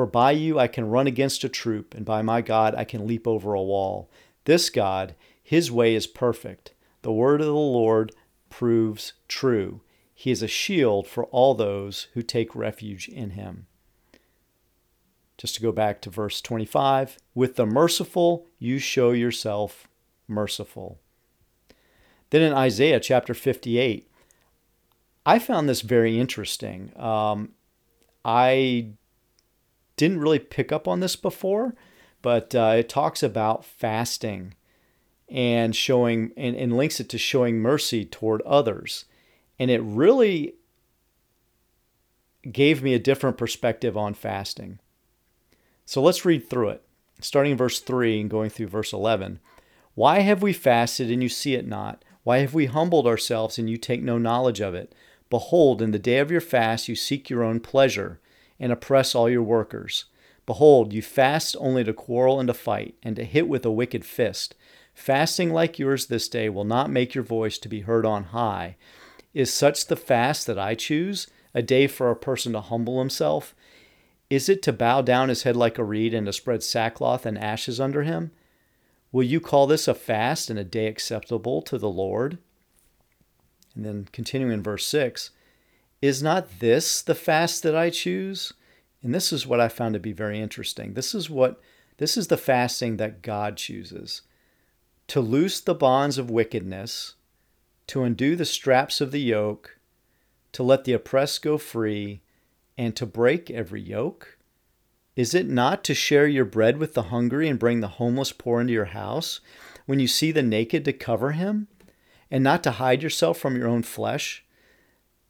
For 0.00 0.06
by 0.06 0.30
you 0.30 0.58
I 0.58 0.66
can 0.66 0.88
run 0.88 1.06
against 1.06 1.44
a 1.44 1.48
troop, 1.50 1.94
and 1.94 2.06
by 2.06 2.22
my 2.22 2.40
God 2.40 2.74
I 2.74 2.84
can 2.84 3.06
leap 3.06 3.28
over 3.28 3.52
a 3.52 3.60
wall. 3.60 4.10
This 4.46 4.70
God, 4.70 5.14
his 5.42 5.70
way 5.70 5.94
is 5.94 6.06
perfect. 6.06 6.72
The 7.02 7.12
word 7.12 7.42
of 7.42 7.48
the 7.48 7.52
Lord 7.52 8.10
proves 8.48 9.12
true. 9.28 9.82
He 10.14 10.30
is 10.30 10.42
a 10.42 10.48
shield 10.48 11.06
for 11.06 11.26
all 11.26 11.52
those 11.52 12.06
who 12.14 12.22
take 12.22 12.56
refuge 12.56 13.10
in 13.10 13.32
him. 13.32 13.66
Just 15.36 15.56
to 15.56 15.60
go 15.60 15.70
back 15.70 16.00
to 16.00 16.08
verse 16.08 16.40
25 16.40 17.18
with 17.34 17.56
the 17.56 17.66
merciful, 17.66 18.46
you 18.58 18.78
show 18.78 19.10
yourself 19.10 19.86
merciful. 20.26 20.98
Then 22.30 22.40
in 22.40 22.54
Isaiah 22.54 23.00
chapter 23.00 23.34
58, 23.34 24.10
I 25.26 25.38
found 25.38 25.68
this 25.68 25.82
very 25.82 26.18
interesting. 26.18 26.98
Um, 26.98 27.50
I 28.24 28.94
didn't 30.00 30.20
really 30.20 30.38
pick 30.38 30.72
up 30.72 30.88
on 30.88 31.00
this 31.00 31.14
before, 31.14 31.74
but 32.22 32.54
uh, 32.54 32.76
it 32.78 32.88
talks 32.88 33.22
about 33.22 33.66
fasting 33.66 34.54
and 35.28 35.76
showing 35.76 36.32
and, 36.38 36.56
and 36.56 36.74
links 36.74 37.00
it 37.00 37.10
to 37.10 37.18
showing 37.18 37.58
mercy 37.58 38.06
toward 38.06 38.40
others. 38.42 39.04
And 39.58 39.70
it 39.70 39.82
really 39.82 40.54
gave 42.50 42.82
me 42.82 42.94
a 42.94 42.98
different 42.98 43.36
perspective 43.36 43.94
on 43.94 44.14
fasting. 44.14 44.78
So 45.84 46.00
let's 46.00 46.24
read 46.24 46.48
through 46.48 46.70
it, 46.70 46.82
starting 47.20 47.52
in 47.52 47.58
verse 47.58 47.78
3 47.78 48.22
and 48.22 48.30
going 48.30 48.48
through 48.48 48.68
verse 48.68 48.94
11. 48.94 49.38
Why 49.94 50.20
have 50.20 50.40
we 50.40 50.54
fasted 50.54 51.10
and 51.10 51.22
you 51.22 51.28
see 51.28 51.52
it 51.54 51.68
not? 51.68 52.02
Why 52.22 52.38
have 52.38 52.54
we 52.54 52.66
humbled 52.66 53.06
ourselves 53.06 53.58
and 53.58 53.68
you 53.68 53.76
take 53.76 54.02
no 54.02 54.16
knowledge 54.16 54.60
of 54.60 54.74
it? 54.74 54.94
Behold, 55.28 55.82
in 55.82 55.90
the 55.90 55.98
day 55.98 56.20
of 56.20 56.30
your 56.30 56.40
fast 56.40 56.88
you 56.88 56.96
seek 56.96 57.28
your 57.28 57.44
own 57.44 57.60
pleasure 57.60 58.18
and 58.60 58.70
oppress 58.70 59.14
all 59.14 59.28
your 59.28 59.42
workers. 59.42 60.04
Behold, 60.46 60.92
you 60.92 61.02
fast 61.02 61.56
only 61.58 61.82
to 61.82 61.92
quarrel 61.92 62.38
and 62.38 62.46
to 62.48 62.54
fight, 62.54 62.94
and 63.02 63.16
to 63.16 63.24
hit 63.24 63.48
with 63.48 63.64
a 63.64 63.70
wicked 63.70 64.04
fist. 64.04 64.54
Fasting 64.94 65.50
like 65.50 65.78
yours 65.78 66.06
this 66.06 66.28
day 66.28 66.48
will 66.48 66.64
not 66.64 66.90
make 66.90 67.14
your 67.14 67.24
voice 67.24 67.56
to 67.58 67.68
be 67.68 67.80
heard 67.80 68.04
on 68.04 68.24
high. 68.24 68.76
Is 69.32 69.52
such 69.52 69.86
the 69.86 69.96
fast 69.96 70.46
that 70.46 70.58
I 70.58 70.74
choose, 70.74 71.26
a 71.54 71.62
day 71.62 71.86
for 71.86 72.10
a 72.10 72.16
person 72.16 72.52
to 72.52 72.60
humble 72.60 72.98
himself? 72.98 73.54
Is 74.28 74.48
it 74.48 74.62
to 74.62 74.72
bow 74.72 75.02
down 75.02 75.28
his 75.28 75.44
head 75.44 75.56
like 75.56 75.78
a 75.78 75.84
reed 75.84 76.14
and 76.14 76.26
to 76.26 76.32
spread 76.32 76.62
sackcloth 76.62 77.26
and 77.26 77.38
ashes 77.38 77.80
under 77.80 78.02
him? 78.02 78.30
Will 79.12 79.24
you 79.24 79.40
call 79.40 79.66
this 79.66 79.88
a 79.88 79.94
fast 79.94 80.50
and 80.50 80.58
a 80.58 80.64
day 80.64 80.86
acceptable 80.86 81.62
to 81.62 81.78
the 81.78 81.88
Lord? 81.88 82.38
And 83.74 83.84
then 83.84 84.08
continuing 84.12 84.52
in 84.52 84.62
verse 84.62 84.86
6 84.86 85.30
Is 86.00 86.22
not 86.22 86.60
this 86.60 87.02
the 87.02 87.14
fast 87.14 87.62
that 87.62 87.76
I 87.76 87.90
choose? 87.90 88.52
And 89.02 89.14
this 89.14 89.32
is 89.32 89.46
what 89.46 89.60
I 89.60 89.68
found 89.68 89.94
to 89.94 90.00
be 90.00 90.12
very 90.12 90.40
interesting. 90.40 90.94
This 90.94 91.14
is 91.14 91.28
what 91.28 91.60
this 91.98 92.16
is 92.16 92.28
the 92.28 92.38
fasting 92.38 92.96
that 92.96 93.22
God 93.22 93.56
chooses. 93.56 94.22
To 95.08 95.20
loose 95.20 95.60
the 95.60 95.74
bonds 95.74 96.16
of 96.16 96.30
wickedness, 96.30 97.16
to 97.88 98.02
undo 98.02 98.36
the 98.36 98.44
straps 98.44 99.00
of 99.00 99.10
the 99.10 99.20
yoke, 99.20 99.78
to 100.52 100.62
let 100.62 100.84
the 100.84 100.92
oppressed 100.92 101.42
go 101.42 101.58
free, 101.58 102.22
and 102.78 102.96
to 102.96 103.04
break 103.04 103.50
every 103.50 103.82
yoke? 103.82 104.38
Is 105.16 105.34
it 105.34 105.48
not 105.48 105.84
to 105.84 105.94
share 105.94 106.26
your 106.26 106.44
bread 106.44 106.78
with 106.78 106.94
the 106.94 107.04
hungry 107.04 107.48
and 107.48 107.58
bring 107.58 107.80
the 107.80 107.88
homeless 107.88 108.32
poor 108.32 108.60
into 108.60 108.72
your 108.72 108.86
house? 108.86 109.40
When 109.84 109.98
you 109.98 110.06
see 110.06 110.32
the 110.32 110.42
naked, 110.42 110.84
to 110.86 110.92
cover 110.92 111.32
him, 111.32 111.68
and 112.30 112.42
not 112.42 112.62
to 112.62 112.70
hide 112.72 113.02
yourself 113.02 113.38
from 113.38 113.56
your 113.56 113.68
own 113.68 113.82
flesh? 113.82 114.44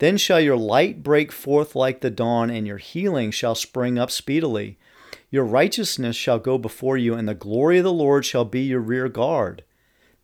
Then 0.01 0.17
shall 0.17 0.41
your 0.41 0.57
light 0.57 1.03
break 1.03 1.31
forth 1.31 1.77
like 1.77 2.01
the 2.01 2.11
dawn, 2.11 2.49
and 2.49 2.67
your 2.67 2.79
healing 2.79 3.31
shall 3.31 3.55
spring 3.55 3.99
up 3.99 4.11
speedily. 4.11 4.79
Your 5.31 5.45
righteousness 5.45 6.17
shall 6.17 6.39
go 6.39 6.57
before 6.57 6.97
you, 6.97 7.15
and 7.15 7.29
the 7.29 7.35
glory 7.35 7.79
of 7.79 7.85
the 7.85 7.93
Lord 7.93 8.25
shall 8.25 8.47
be 8.47 8.63
your 8.63 8.81
rear 8.81 9.11
guard. 9.11 9.63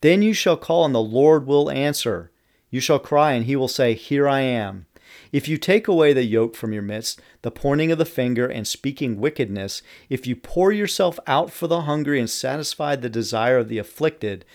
Then 0.01 0.23
you 0.23 0.33
shall 0.33 0.57
call, 0.57 0.87
and 0.87 0.95
the 0.95 1.01
Lord 1.01 1.47
will 1.47 1.71
answer. 1.71 2.31
You 2.71 2.81
shall 2.81 2.99
cry, 2.99 3.33
and 3.33 3.45
he 3.45 3.55
will 3.55 3.69
say, 3.69 3.93
Here 3.93 4.27
I 4.27 4.41
am. 4.41 4.87
If 5.31 5.47
you 5.47 5.59
take 5.59 5.87
away 5.89 6.15
the 6.15 6.25
yoke 6.25 6.57
from 6.57 6.73
your 6.73 6.83
midst, 6.83 7.21
the 7.43 7.51
pointing 7.51 7.93
of 7.93 7.99
the 7.99 8.07
finger 8.07 8.47
and 8.47 8.67
speaking 8.67 9.21
wickedness, 9.21 9.83
if 10.09 10.27
you 10.27 10.37
pour 10.37 10.73
yourself 10.73 11.19
out 11.27 11.51
for 11.51 11.67
the 11.67 11.83
hungry 11.83 12.19
and 12.19 12.31
satisfy 12.31 12.97
the 12.97 13.11
desire 13.11 13.59
of 13.59 13.69
the 13.69 13.79
afflicted, 13.79 14.47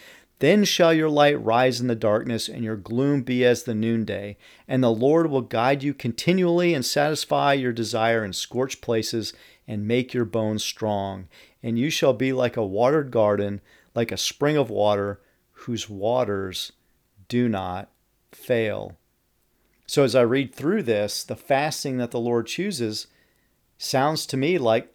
then 0.42 0.64
shall 0.64 0.92
your 0.92 1.10
light 1.10 1.40
rise 1.40 1.80
in 1.80 1.88
the 1.88 1.96
darkness, 1.96 2.50
and 2.50 2.64
your 2.64 2.76
gloom 2.76 3.22
be 3.22 3.46
as 3.46 3.64
the 3.64 3.76
noonday. 3.76 4.38
And 4.68 4.84
the 4.84 4.90
Lord 4.90 5.30
will 5.30 5.42
guide 5.42 5.84
you 5.84 5.94
continually 5.94 6.74
and 6.74 6.84
satisfy 6.84 7.54
your 7.54 7.72
desire 7.72 8.26
in 8.26 8.34
scorched 8.34 8.82
places 8.82 9.34
and 9.68 9.88
make 9.88 10.16
your 10.16 10.26
bones 10.26 10.64
strong. 10.64 11.28
And 11.62 11.78
you 11.78 11.92
shall 11.92 12.14
be 12.14 12.34
like 12.34 12.58
a 12.58 12.66
watered 12.66 13.12
garden, 13.12 13.62
like 13.94 14.12
a 14.12 14.18
spring 14.18 14.58
of 14.58 14.72
water, 14.72 15.22
whose 15.52 15.88
waters 15.88 16.72
do 17.28 17.48
not 17.48 17.92
fail. 18.32 18.98
So 19.86 20.04
as 20.04 20.16
I 20.16 20.22
read 20.22 20.56
through 20.56 20.84
this, 20.84 21.24
the 21.24 21.36
fasting 21.36 21.98
that 21.98 22.10
the 22.10 22.20
Lord 22.20 22.48
chooses 22.48 23.06
sounds 23.78 24.26
to 24.26 24.38
me 24.38 24.58
like 24.58 24.92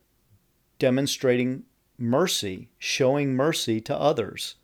demonstrating 0.80 1.64
mercy, 1.98 2.68
showing 2.78 3.36
mercy 3.36 3.80
to 3.82 3.96
others, 3.96 4.56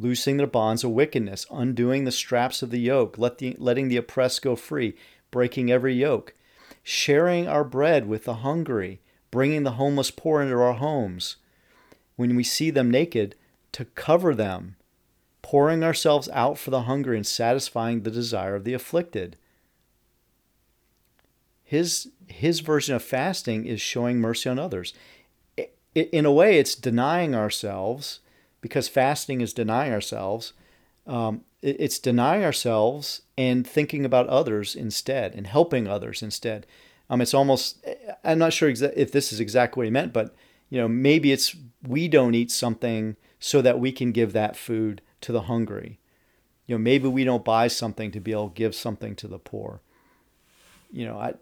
loosing 0.00 0.36
the 0.36 0.46
bonds 0.46 0.84
of 0.84 0.90
wickedness, 0.90 1.46
undoing 1.50 2.04
the 2.04 2.12
straps 2.12 2.62
of 2.62 2.70
the 2.70 2.80
yoke, 2.80 3.18
let 3.18 3.38
the, 3.38 3.56
letting 3.58 3.88
the 3.88 3.96
oppressed 3.96 4.42
go 4.42 4.56
free, 4.56 4.96
breaking 5.30 5.70
every 5.70 5.94
yoke, 5.94 6.34
sharing 6.82 7.46
our 7.46 7.64
bread 7.64 8.06
with 8.06 8.24
the 8.24 8.36
hungry, 8.36 9.00
bringing 9.30 9.62
the 9.62 9.72
homeless 9.72 10.10
poor 10.10 10.42
into 10.42 10.56
our 10.56 10.74
homes. 10.74 11.36
When 12.16 12.36
we 12.36 12.44
see 12.44 12.70
them 12.70 12.90
naked, 12.90 13.34
to 13.72 13.84
cover 13.84 14.34
them, 14.34 14.76
pouring 15.42 15.84
ourselves 15.84 16.28
out 16.32 16.58
for 16.58 16.70
the 16.70 16.82
hungry 16.82 17.16
and 17.16 17.26
satisfying 17.26 18.02
the 18.02 18.10
desire 18.10 18.54
of 18.54 18.64
the 18.64 18.74
afflicted 18.74 19.36
his 21.70 22.08
his 22.26 22.58
version 22.58 22.96
of 22.96 23.02
fasting 23.04 23.64
is 23.64 23.80
showing 23.80 24.18
mercy 24.18 24.50
on 24.50 24.58
others. 24.58 24.92
In 25.94 26.24
a 26.24 26.32
way, 26.32 26.58
it's 26.58 26.74
denying 26.74 27.32
ourselves 27.32 28.18
because 28.60 28.88
fasting 28.88 29.40
is 29.40 29.52
denying 29.52 29.92
ourselves. 29.92 30.52
Um, 31.06 31.42
it's 31.62 31.98
denying 31.98 32.44
ourselves 32.44 33.22
and 33.36 33.66
thinking 33.66 34.04
about 34.04 34.28
others 34.28 34.74
instead 34.74 35.34
and 35.34 35.46
helping 35.46 35.86
others 35.86 36.22
instead. 36.22 36.66
Um, 37.08 37.20
it's 37.20 37.34
almost 37.34 37.84
I'm 38.24 38.38
not 38.38 38.52
sure 38.52 38.70
exa- 38.70 38.92
if 38.96 39.12
this 39.12 39.32
is 39.32 39.40
exactly 39.40 39.80
what 39.80 39.86
he 39.86 39.90
meant, 39.90 40.12
but 40.12 40.34
you 40.68 40.80
know 40.80 40.88
maybe 40.88 41.32
it's 41.32 41.56
we 41.86 42.08
don't 42.08 42.34
eat 42.34 42.50
something 42.50 43.16
so 43.38 43.60
that 43.62 43.80
we 43.80 43.92
can 43.92 44.12
give 44.12 44.32
that 44.32 44.56
food 44.56 45.02
to 45.22 45.32
the 45.32 45.42
hungry. 45.42 45.98
You 46.66 46.76
know 46.76 46.78
maybe 46.78 47.08
we 47.08 47.24
don't 47.24 47.44
buy 47.44 47.68
something 47.68 48.10
to 48.12 48.20
be 48.20 48.32
able 48.32 48.50
to 48.50 48.54
give 48.54 48.74
something 48.74 49.16
to 49.16 49.28
the 49.28 49.38
poor 49.38 49.80
you 50.92 51.06
know, 51.06 51.18
I, 51.18 51.34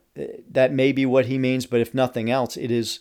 that 0.51 0.73
may 0.73 0.93
be 0.93 1.07
what 1.07 1.27
he 1.27 1.39
means, 1.39 1.67
but 1.67 1.81
if 1.81 1.95
nothing 1.95 2.31
else, 2.31 2.57
it 2.57 2.71
is, 2.71 3.01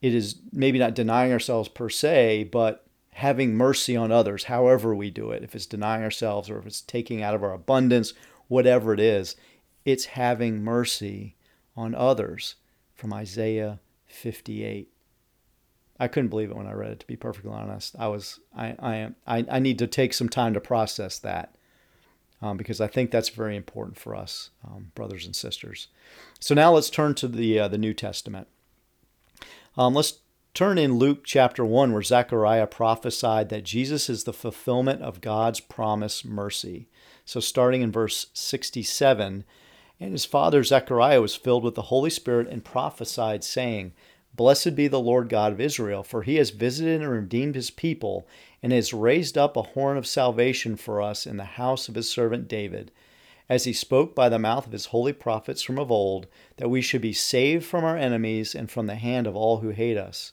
it 0.00 0.14
is 0.14 0.36
maybe 0.52 0.78
not 0.78 0.94
denying 0.94 1.32
ourselves 1.32 1.68
per 1.68 1.88
se, 1.88 2.44
but 2.44 2.86
having 3.20 3.54
mercy 3.54 3.96
on 3.96 4.10
others, 4.10 4.44
however 4.44 4.94
we 4.94 5.10
do 5.10 5.30
it. 5.30 5.42
If 5.42 5.54
it's 5.54 5.66
denying 5.66 6.02
ourselves 6.02 6.48
or 6.48 6.58
if 6.58 6.66
it's 6.66 6.80
taking 6.80 7.22
out 7.22 7.34
of 7.34 7.42
our 7.42 7.52
abundance, 7.52 8.14
whatever 8.48 8.94
it 8.94 9.00
is, 9.00 9.36
it's 9.84 10.06
having 10.06 10.64
mercy 10.64 11.36
on 11.76 11.94
others 11.94 12.56
from 12.94 13.12
Isaiah 13.12 13.80
58. 14.06 14.90
I 15.98 16.08
couldn't 16.08 16.30
believe 16.30 16.50
it 16.50 16.56
when 16.56 16.66
I 16.66 16.72
read 16.72 16.92
it, 16.92 17.00
to 17.00 17.06
be 17.06 17.16
perfectly 17.16 17.52
honest. 17.52 17.94
I 17.98 18.08
was, 18.08 18.40
I, 18.56 18.74
I 18.78 19.10
I, 19.26 19.46
I 19.50 19.58
need 19.58 19.78
to 19.80 19.86
take 19.86 20.14
some 20.14 20.30
time 20.30 20.54
to 20.54 20.60
process 20.60 21.18
that 21.18 21.54
um, 22.40 22.56
because 22.56 22.80
I 22.80 22.86
think 22.86 23.10
that's 23.10 23.28
very 23.28 23.54
important 23.54 23.98
for 23.98 24.14
us, 24.14 24.50
um, 24.66 24.92
brothers 24.94 25.26
and 25.26 25.36
sisters. 25.36 25.88
So 26.38 26.54
now 26.54 26.72
let's 26.72 26.88
turn 26.88 27.14
to 27.16 27.28
the 27.28 27.58
uh, 27.58 27.68
the 27.68 27.76
New 27.76 27.92
Testament. 27.92 28.48
Um, 29.76 29.94
let's 29.94 30.20
turn 30.52 30.78
in 30.78 30.98
Luke 30.98 31.24
chapter 31.24 31.64
one, 31.64 31.92
where 31.92 32.02
Zechariah 32.02 32.66
prophesied 32.66 33.48
that 33.48 33.64
Jesus 33.64 34.10
is 34.10 34.24
the 34.24 34.32
fulfillment 34.32 35.02
of 35.02 35.20
God's 35.20 35.60
promise 35.60 36.24
mercy. 36.24 36.88
So 37.24 37.40
starting 37.40 37.82
in 37.82 37.92
verse 37.92 38.26
sixty-seven, 38.34 39.44
and 40.00 40.12
his 40.12 40.24
father 40.24 40.64
Zechariah 40.64 41.20
was 41.20 41.36
filled 41.36 41.62
with 41.62 41.74
the 41.74 41.82
Holy 41.82 42.10
Spirit 42.10 42.48
and 42.48 42.64
prophesied, 42.64 43.44
saying. 43.44 43.92
Blessed 44.32 44.76
be 44.76 44.86
the 44.86 45.00
Lord 45.00 45.28
God 45.28 45.52
of 45.52 45.60
Israel, 45.60 46.04
for 46.04 46.22
he 46.22 46.36
has 46.36 46.50
visited 46.50 47.02
and 47.02 47.10
redeemed 47.10 47.56
his 47.56 47.70
people, 47.70 48.28
and 48.62 48.72
has 48.72 48.94
raised 48.94 49.36
up 49.36 49.56
a 49.56 49.62
horn 49.62 49.96
of 49.96 50.06
salvation 50.06 50.76
for 50.76 51.02
us 51.02 51.26
in 51.26 51.36
the 51.36 51.44
house 51.44 51.88
of 51.88 51.96
his 51.96 52.08
servant 52.08 52.46
David, 52.46 52.92
as 53.48 53.64
he 53.64 53.72
spoke 53.72 54.14
by 54.14 54.28
the 54.28 54.38
mouth 54.38 54.66
of 54.66 54.72
his 54.72 54.86
holy 54.86 55.12
prophets 55.12 55.62
from 55.62 55.78
of 55.78 55.90
old, 55.90 56.28
that 56.58 56.70
we 56.70 56.80
should 56.80 57.02
be 57.02 57.12
saved 57.12 57.64
from 57.64 57.84
our 57.84 57.96
enemies 57.96 58.54
and 58.54 58.70
from 58.70 58.86
the 58.86 58.94
hand 58.94 59.26
of 59.26 59.34
all 59.34 59.58
who 59.58 59.70
hate 59.70 59.96
us, 59.96 60.32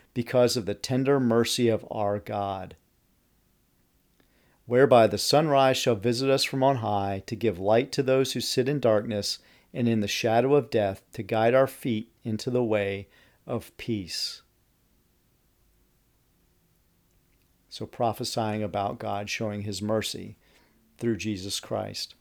because 0.13 0.57
of 0.57 0.65
the 0.65 0.73
tender 0.73 1.19
mercy 1.19 1.67
of 1.67 1.85
our 1.89 2.19
God. 2.19 2.75
Whereby 4.65 5.07
the 5.07 5.17
sunrise 5.17 5.77
shall 5.77 5.95
visit 5.95 6.29
us 6.29 6.43
from 6.43 6.63
on 6.63 6.77
high, 6.77 7.23
to 7.25 7.35
give 7.35 7.59
light 7.59 7.91
to 7.93 8.03
those 8.03 8.33
who 8.33 8.41
sit 8.41 8.69
in 8.69 8.79
darkness 8.79 9.39
and 9.73 9.87
in 9.87 9.99
the 10.01 10.07
shadow 10.07 10.55
of 10.55 10.69
death, 10.69 11.01
to 11.13 11.23
guide 11.23 11.53
our 11.53 11.67
feet 11.67 12.11
into 12.23 12.49
the 12.49 12.63
way 12.63 13.07
of 13.47 13.75
peace. 13.77 14.41
So, 17.69 17.85
prophesying 17.85 18.61
about 18.61 18.99
God 18.99 19.29
showing 19.29 19.61
his 19.61 19.81
mercy 19.81 20.35
through 20.97 21.17
Jesus 21.17 21.59
Christ. 21.59 22.15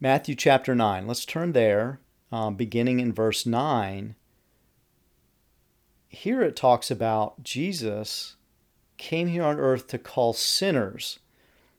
Matthew 0.00 0.34
chapter 0.34 0.74
9. 0.74 1.06
Let's 1.06 1.24
turn 1.24 1.52
there, 1.52 2.00
um, 2.32 2.56
beginning 2.56 2.98
in 2.98 3.12
verse 3.12 3.46
9. 3.46 4.16
Here 6.12 6.42
it 6.42 6.56
talks 6.56 6.90
about 6.90 7.42
Jesus 7.42 8.36
came 8.98 9.28
here 9.28 9.44
on 9.44 9.58
earth 9.58 9.86
to 9.88 9.98
call 9.98 10.34
sinners 10.34 11.18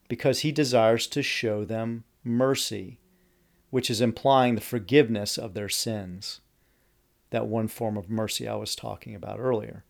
because 0.08 0.39
he 0.39 0.52
desires 0.52 1.06
to 1.08 1.22
show 1.22 1.63
them 1.63 2.04
mercy, 2.24 2.98
which 3.69 3.91
is 3.91 4.02
implying 4.02 4.56
the 4.56 4.62
forgiveness 4.62 5.38
of 5.38 5.54
their 5.54 5.69
sins. 5.69 6.41
That 7.30 7.46
one 7.46 7.67
form 7.67 7.96
of 7.96 8.10
mercy 8.10 8.48
I 8.48 8.56
was 8.56 8.76
talking 8.76 9.13
about 9.13 9.39
earlier. 9.39 9.84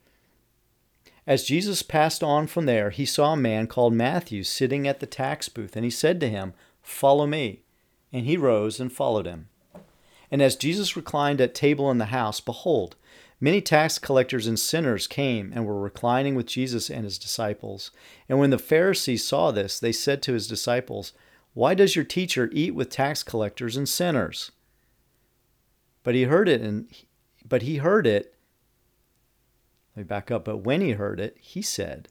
As 1.25 1.45
Jesus 1.45 1.81
passed 1.81 2.21
on 2.21 2.47
from 2.47 2.65
there, 2.65 2.89
he 2.89 3.05
saw 3.05 3.33
a 3.33 3.37
man 3.37 3.65
called 3.65 3.93
Matthew 3.93 4.43
sitting 4.43 4.85
at 4.85 4.99
the 4.99 5.07
tax 5.07 5.47
booth, 5.47 5.77
and 5.77 5.85
he 5.85 5.89
said 5.89 6.19
to 6.19 6.29
him, 6.29 6.53
Follow 6.81 7.25
me. 7.25 7.61
And 8.11 8.25
he 8.25 8.35
rose 8.35 8.79
and 8.81 8.91
followed 8.91 9.25
him. 9.25 9.47
And 10.29 10.41
as 10.41 10.57
Jesus 10.57 10.97
reclined 10.97 11.39
at 11.39 11.55
table 11.55 11.89
in 11.89 11.97
the 11.97 12.05
house, 12.05 12.41
behold, 12.41 12.97
many 13.39 13.61
tax 13.61 13.99
collectors 13.99 14.47
and 14.47 14.59
sinners 14.59 15.07
came 15.07 15.51
and 15.53 15.65
were 15.65 15.79
reclining 15.79 16.35
with 16.35 16.45
Jesus 16.45 16.89
and 16.89 17.03
his 17.03 17.17
disciples. 17.17 17.91
And 18.27 18.39
when 18.39 18.49
the 18.49 18.57
Pharisees 18.57 19.23
saw 19.23 19.51
this, 19.51 19.79
they 19.79 19.91
said 19.91 20.21
to 20.23 20.33
his 20.33 20.47
disciples, 20.47 21.13
Why 21.53 21.73
does 21.73 21.95
your 21.95 22.05
teacher 22.05 22.49
eat 22.51 22.75
with 22.75 22.89
tax 22.89 23.23
collectors 23.23 23.77
and 23.77 23.87
sinners? 23.87 24.51
But 26.03 26.15
he 26.15 26.23
heard 26.23 26.49
it 26.49 26.61
and 26.61 26.87
but 27.47 27.63
he 27.63 27.77
heard 27.77 28.07
it. 28.07 28.35
Let 29.95 30.01
me 30.01 30.03
back 30.03 30.31
up. 30.31 30.45
But 30.45 30.57
when 30.57 30.81
he 30.81 30.91
heard 30.91 31.19
it, 31.19 31.37
he 31.39 31.61
said, 31.61 32.07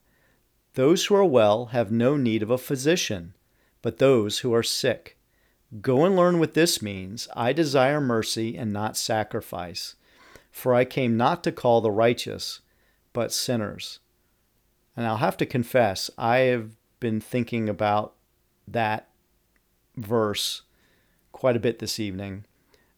Those 0.75 1.07
who 1.07 1.15
are 1.15 1.25
well 1.25 1.67
have 1.67 1.91
no 1.91 2.17
need 2.17 2.43
of 2.43 2.51
a 2.51 2.59
physician, 2.59 3.35
but 3.81 3.99
those 3.99 4.41
who 4.41 4.55
are 4.55 4.63
sick. 4.63 5.19
Go 5.81 6.05
and 6.05 6.15
learn 6.15 6.39
what 6.39 6.55
this 6.55 6.83
means. 6.83 7.29
I 7.35 7.53
desire 7.53 8.01
mercy 8.01 8.57
and 8.57 8.73
not 8.73 8.97
sacrifice, 8.97 9.95
for 10.53 10.75
I 10.75 10.85
came 10.85 11.17
not 11.17 11.43
to 11.45 11.51
call 11.51 11.81
the 11.81 11.91
righteous, 11.91 12.61
but 13.13 13.33
sinners. 13.33 13.99
And 14.95 15.07
I'll 15.07 15.17
have 15.17 15.39
to 15.39 15.47
confess, 15.47 16.11
I 16.19 16.39
have 16.39 16.77
been 17.01 17.21
thinking 17.21 17.69
about 17.69 18.15
that 18.69 19.09
verse 19.97 20.63
quite 21.33 21.57
a 21.57 21.61
bit 21.61 21.79
this 21.79 21.99
evening. 21.99 22.45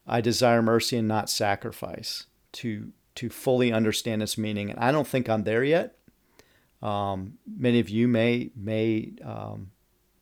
I 0.05 0.21
desire 0.21 0.61
mercy 0.61 0.97
and 0.97 1.07
not 1.07 1.29
sacrifice 1.29 2.27
to 2.53 2.91
to 3.15 3.29
fully 3.29 3.71
understand 3.71 4.21
its 4.21 4.37
meaning. 4.37 4.69
And 4.69 4.77
I 4.77 4.91
don't 4.91 5.07
think 5.07 5.29
I'm 5.29 5.45
there 5.45 5.63
yet. 5.63 5.97
Um, 6.81 7.37
many 7.47 7.79
of 7.79 7.89
you 7.89 8.07
may 8.07 8.51
may 8.55 9.13
um, 9.23 9.71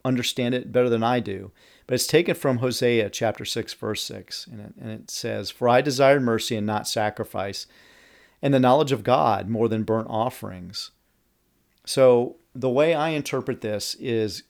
understand 0.06 0.54
it 0.56 0.72
better 0.72 0.89
than 0.89 1.04
I 1.04 1.19
do. 1.19 1.52
But 1.86 1.96
it's 1.96 2.08
taken 2.08 2.36
from 2.36 2.58
Hosea 2.58 3.10
chapter 3.10 3.46
6, 3.46 3.74
verse 3.74 4.04
6. 4.04 4.48
And 4.48 4.62
it, 4.62 4.74
and 4.80 4.91
it 4.91 5.12
says, 5.12 5.50
For 5.50 5.67
I 5.67 5.82
desired 5.82 6.22
mercy 6.22 6.56
and 6.56 6.65
not 6.65 6.88
sacrifice, 6.88 7.67
and 8.41 8.54
the 8.54 8.60
knowledge 8.60 8.91
of 8.91 9.04
God 9.04 9.50
more 9.50 9.67
than 9.67 9.84
burnt 9.84 10.08
offerings. 10.10 10.91
So 11.86 12.38
the 12.56 12.69
way 12.69 12.93
I 12.93 13.10
interpret 13.10 13.62
this 13.62 13.96
is 13.96 14.43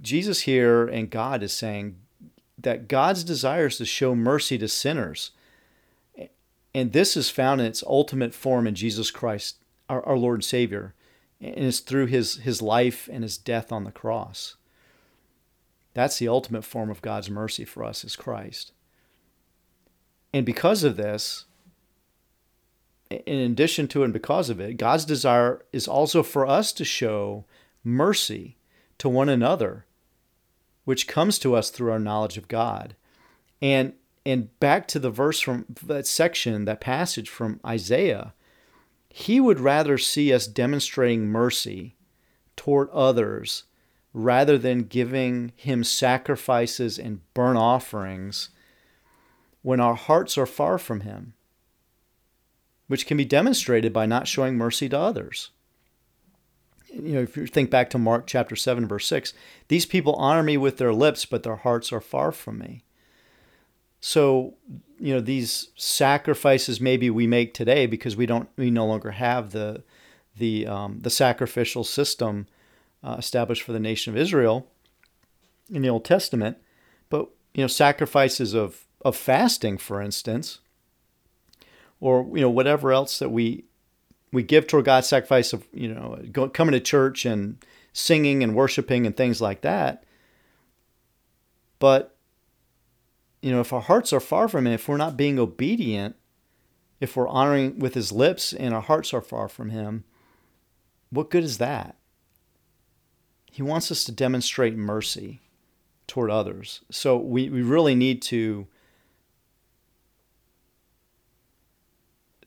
Jesus 0.00 0.42
here 0.42 0.86
and 0.86 1.10
God 1.10 1.42
is 1.42 1.52
saying 1.52 1.96
that 2.58 2.88
God's 2.88 3.24
desires 3.24 3.76
to 3.78 3.84
show 3.84 4.14
mercy 4.14 4.56
to 4.58 4.68
sinners. 4.68 5.32
And 6.74 6.92
this 6.92 7.16
is 7.16 7.30
found 7.30 7.60
in 7.60 7.66
its 7.66 7.82
ultimate 7.86 8.32
form 8.32 8.66
in 8.66 8.74
Jesus 8.74 9.10
Christ, 9.10 9.56
our, 9.88 10.04
our 10.06 10.16
Lord 10.16 10.36
and 10.36 10.44
Savior 10.44 10.94
and 11.40 11.64
it's 11.64 11.80
through 11.80 12.06
his 12.06 12.36
his 12.36 12.60
life 12.60 13.08
and 13.10 13.22
his 13.22 13.38
death 13.38 13.72
on 13.72 13.84
the 13.84 13.92
cross. 13.92 14.56
That's 15.94 16.18
the 16.18 16.28
ultimate 16.28 16.64
form 16.64 16.90
of 16.90 17.02
God's 17.02 17.30
mercy 17.30 17.64
for 17.64 17.84
us 17.84 18.04
is 18.04 18.16
Christ. 18.16 18.72
And 20.32 20.46
because 20.46 20.84
of 20.84 20.96
this, 20.96 21.46
in 23.10 23.38
addition 23.38 23.88
to 23.88 24.04
and 24.04 24.12
because 24.12 24.50
of 24.50 24.60
it, 24.60 24.76
God's 24.76 25.04
desire 25.04 25.64
is 25.72 25.88
also 25.88 26.22
for 26.22 26.46
us 26.46 26.72
to 26.74 26.84
show 26.84 27.44
mercy 27.82 28.56
to 28.98 29.08
one 29.08 29.28
another, 29.28 29.86
which 30.84 31.08
comes 31.08 31.38
to 31.40 31.56
us 31.56 31.70
through 31.70 31.90
our 31.90 31.98
knowledge 31.98 32.36
of 32.38 32.48
God. 32.48 32.94
And 33.60 33.94
and 34.26 34.58
back 34.60 34.86
to 34.88 34.98
the 34.98 35.10
verse 35.10 35.40
from 35.40 35.64
that 35.82 36.06
section, 36.06 36.66
that 36.66 36.80
passage 36.80 37.30
from 37.30 37.58
Isaiah, 37.66 38.34
he 39.08 39.40
would 39.40 39.58
rather 39.58 39.96
see 39.96 40.32
us 40.32 40.46
demonstrating 40.46 41.26
mercy 41.26 41.96
toward 42.54 42.90
others 42.90 43.64
rather 44.12 44.58
than 44.58 44.82
giving 44.82 45.52
Him 45.56 45.84
sacrifices 45.84 46.98
and 46.98 47.20
burnt 47.34 47.58
offerings 47.58 48.50
when 49.62 49.80
our 49.80 49.94
hearts 49.94 50.36
are 50.38 50.46
far 50.46 50.78
from 50.78 51.00
Him, 51.00 51.34
which 52.88 53.06
can 53.06 53.16
be 53.16 53.24
demonstrated 53.24 53.92
by 53.92 54.06
not 54.06 54.28
showing 54.28 54.56
mercy 54.56 54.88
to 54.88 54.98
others. 54.98 55.50
You 56.92 57.14
know, 57.14 57.20
if 57.20 57.36
you 57.36 57.46
think 57.46 57.70
back 57.70 57.88
to 57.90 57.98
Mark 57.98 58.26
chapter 58.26 58.56
7, 58.56 58.88
verse 58.88 59.06
6, 59.06 59.32
these 59.68 59.86
people 59.86 60.14
honor 60.14 60.42
me 60.42 60.56
with 60.56 60.78
their 60.78 60.92
lips, 60.92 61.24
but 61.24 61.44
their 61.44 61.56
hearts 61.56 61.92
are 61.92 62.00
far 62.00 62.32
from 62.32 62.58
me. 62.58 62.82
So, 64.00 64.54
you 64.98 65.14
know, 65.14 65.20
these 65.20 65.68
sacrifices 65.76 66.80
maybe 66.80 67.10
we 67.10 67.26
make 67.26 67.54
today 67.54 67.86
because 67.86 68.16
we 68.16 68.26
don't, 68.26 68.48
we 68.56 68.70
no 68.70 68.86
longer 68.86 69.12
have 69.12 69.52
the, 69.52 69.84
the, 70.36 70.66
um, 70.66 70.98
the 71.00 71.10
sacrificial 71.10 71.84
system 71.84 72.46
uh, 73.02 73.16
established 73.18 73.62
for 73.62 73.72
the 73.72 73.80
nation 73.80 74.12
of 74.12 74.20
Israel 74.20 74.66
in 75.72 75.82
the 75.82 75.88
Old 75.88 76.04
Testament. 76.04 76.58
But, 77.08 77.28
you 77.54 77.62
know, 77.62 77.68
sacrifices 77.68 78.54
of, 78.54 78.86
of 79.04 79.16
fasting, 79.16 79.78
for 79.78 80.00
instance, 80.00 80.60
or, 82.00 82.26
you 82.34 82.40
know, 82.40 82.50
whatever 82.50 82.92
else 82.92 83.18
that 83.18 83.30
we, 83.30 83.64
we 84.32 84.42
give 84.42 84.66
toward 84.66 84.84
God, 84.84 85.04
sacrifice 85.04 85.52
of, 85.52 85.66
you 85.72 85.92
know, 85.92 86.22
go, 86.30 86.48
coming 86.48 86.72
to 86.72 86.80
church 86.80 87.24
and 87.24 87.64
singing 87.92 88.42
and 88.42 88.54
worshiping 88.54 89.06
and 89.06 89.16
things 89.16 89.40
like 89.40 89.62
that. 89.62 90.04
But 91.78 92.16
you 93.42 93.50
know, 93.50 93.60
if 93.60 93.72
our 93.72 93.80
hearts 93.80 94.12
are 94.12 94.20
far 94.20 94.48
from 94.48 94.66
Him, 94.66 94.74
if 94.74 94.88
we're 94.88 94.96
not 94.96 95.16
being 95.16 95.38
obedient, 95.38 96.16
if 97.00 97.16
we're 97.16 97.28
honoring 97.28 97.78
with 97.78 97.94
His 97.94 98.12
lips 98.12 98.52
and 98.52 98.74
our 98.74 98.82
hearts 98.82 99.14
are 99.14 99.22
far 99.22 99.48
from 99.48 99.70
Him, 99.70 100.04
what 101.10 101.30
good 101.30 101.44
is 101.44 101.58
that? 101.58 101.96
He 103.50 103.62
wants 103.62 103.90
us 103.90 104.04
to 104.04 104.12
demonstrate 104.12 104.76
mercy 104.76 105.40
toward 106.06 106.30
others. 106.30 106.80
So 106.90 107.16
we, 107.16 107.48
we 107.48 107.62
really 107.62 107.94
need 107.94 108.22
to 108.22 108.66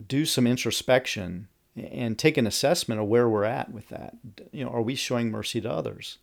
do 0.06 0.26
some 0.26 0.48
introspection 0.48 1.48
and 1.76 2.18
take 2.18 2.38
an 2.38 2.48
assessment 2.48 3.02
of 3.02 3.08
where 3.08 3.28
we're 3.28 3.46
at 3.46 3.72
with 3.72 3.90
that. 3.90 4.16
You 4.52 4.66
know, 4.66 4.72
are 4.72 4.82
we 4.82 4.96
showing 4.96 5.32
mercy 5.32 5.60
to 5.62 5.72
others? 5.72 6.20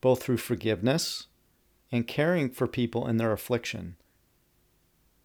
Both 0.00 0.22
through 0.22 0.36
forgiveness 0.38 1.26
and 1.90 2.06
caring 2.06 2.50
for 2.50 2.66
people 2.66 3.06
in 3.06 3.16
their 3.16 3.32
affliction. 3.32 3.96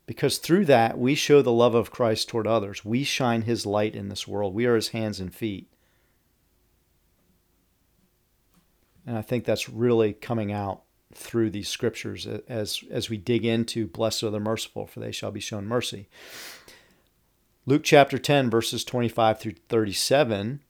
Because 0.06 0.40
through 0.40 0.66
that, 0.66 0.98
we 0.98 1.16
show 1.16 1.42
the 1.42 1.52
love 1.52 1.76
of 1.76 1.92
Christ 1.92 2.30
toward 2.30 2.48
others. 2.48 2.84
We 2.84 3.04
shine 3.04 3.44
his 3.44 3.66
light 3.66 3.96
in 3.96 4.10
this 4.10 4.28
world. 4.28 4.54
We 4.54 4.66
are 4.66 4.76
his 4.76 4.90
hands 4.90 5.20
and 5.20 5.34
feet. 5.34 5.68
And 9.06 9.18
I 9.18 9.22
think 9.22 9.46
that's 9.46 9.70
really 9.70 10.14
coming 10.14 10.52
out 10.52 10.84
through 11.14 11.50
these 11.50 11.68
scriptures 11.68 12.28
as, 12.48 12.84
as 12.90 13.10
we 13.10 13.18
dig 13.18 13.44
into 13.44 13.88
blessed 13.88 14.24
are 14.24 14.30
the 14.30 14.40
merciful, 14.40 14.86
for 14.86 15.00
they 15.00 15.12
shall 15.12 15.32
be 15.32 15.40
shown 15.40 15.66
mercy. 15.66 16.08
Luke 17.66 17.84
chapter 17.84 18.18
10, 18.18 18.50
verses 18.50 18.84
25 18.84 19.40
through 19.40 19.56
37 19.70 20.62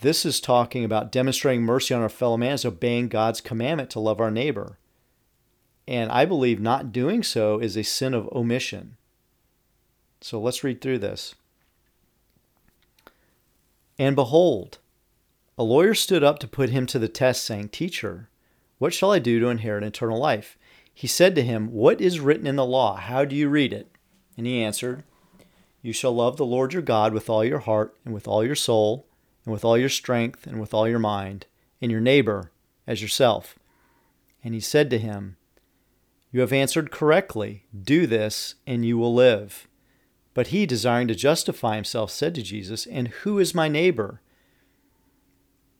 this 0.00 0.24
is 0.24 0.40
talking 0.40 0.84
about 0.84 1.12
demonstrating 1.12 1.62
mercy 1.62 1.92
on 1.94 2.00
our 2.00 2.08
fellow 2.08 2.36
man 2.36 2.54
is 2.54 2.64
obeying 2.64 3.08
God's 3.08 3.40
commandment 3.40 3.90
to 3.90 4.00
love 4.00 4.20
our 4.20 4.30
neighbor. 4.30 4.78
And 5.86 6.10
I 6.10 6.24
believe 6.24 6.60
not 6.60 6.92
doing 6.92 7.22
so 7.22 7.58
is 7.58 7.76
a 7.76 7.82
sin 7.82 8.14
of 8.14 8.28
omission. 8.32 8.96
So 10.20 10.40
let's 10.40 10.64
read 10.64 10.80
through 10.80 11.00
this. 11.00 11.34
And 13.98 14.16
behold, 14.16 14.78
A 15.60 15.62
lawyer 15.62 15.92
stood 15.92 16.24
up 16.24 16.38
to 16.38 16.48
put 16.48 16.70
him 16.70 16.86
to 16.86 16.98
the 16.98 17.06
test, 17.06 17.44
saying, 17.44 17.68
Teacher, 17.68 18.30
what 18.78 18.94
shall 18.94 19.12
I 19.12 19.18
do 19.18 19.38
to 19.40 19.48
inherit 19.48 19.84
eternal 19.84 20.18
life? 20.18 20.56
He 20.94 21.06
said 21.06 21.34
to 21.34 21.42
him, 21.42 21.70
What 21.70 22.00
is 22.00 22.18
written 22.18 22.46
in 22.46 22.56
the 22.56 22.64
law? 22.64 22.96
How 22.96 23.26
do 23.26 23.36
you 23.36 23.50
read 23.50 23.74
it? 23.74 23.94
And 24.38 24.46
he 24.46 24.62
answered, 24.62 25.04
You 25.82 25.92
shall 25.92 26.14
love 26.14 26.38
the 26.38 26.46
Lord 26.46 26.72
your 26.72 26.80
God 26.80 27.12
with 27.12 27.28
all 27.28 27.44
your 27.44 27.58
heart, 27.58 27.94
and 28.06 28.14
with 28.14 28.26
all 28.26 28.42
your 28.42 28.54
soul, 28.54 29.06
and 29.44 29.52
with 29.52 29.62
all 29.62 29.76
your 29.76 29.90
strength, 29.90 30.46
and 30.46 30.62
with 30.62 30.72
all 30.72 30.88
your 30.88 30.98
mind, 30.98 31.44
and 31.82 31.92
your 31.92 32.00
neighbor 32.00 32.52
as 32.86 33.02
yourself. 33.02 33.58
And 34.42 34.54
he 34.54 34.60
said 34.60 34.88
to 34.88 34.98
him, 34.98 35.36
You 36.32 36.40
have 36.40 36.54
answered 36.54 36.90
correctly. 36.90 37.66
Do 37.78 38.06
this, 38.06 38.54
and 38.66 38.86
you 38.86 38.96
will 38.96 39.12
live. 39.12 39.68
But 40.32 40.46
he, 40.46 40.64
desiring 40.64 41.08
to 41.08 41.14
justify 41.14 41.74
himself, 41.74 42.10
said 42.10 42.34
to 42.36 42.42
Jesus, 42.42 42.86
And 42.86 43.08
who 43.08 43.38
is 43.38 43.54
my 43.54 43.68
neighbor? 43.68 44.22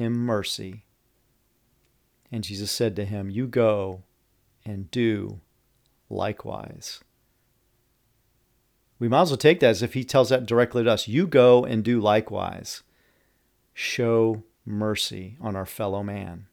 him 0.00 0.14
mercy. 0.14 0.84
And 2.32 2.42
Jesus 2.42 2.70
said 2.70 2.96
to 2.96 3.04
him, 3.04 3.28
You 3.28 3.46
go 3.46 4.02
and 4.64 4.90
do 4.90 5.40
likewise. 6.08 7.00
We 8.98 9.08
might 9.08 9.22
as 9.22 9.30
well 9.30 9.36
take 9.36 9.60
that 9.60 9.68
as 9.68 9.82
if 9.82 9.94
he 9.94 10.04
tells 10.04 10.30
that 10.30 10.46
directly 10.46 10.84
to 10.84 10.90
us. 10.90 11.06
You 11.06 11.26
go 11.26 11.64
and 11.64 11.84
do 11.84 12.00
likewise. 12.00 12.82
Show 13.74 14.42
mercy 14.64 15.36
on 15.40 15.54
our 15.54 15.66
fellow 15.66 16.02
man. 16.02 16.46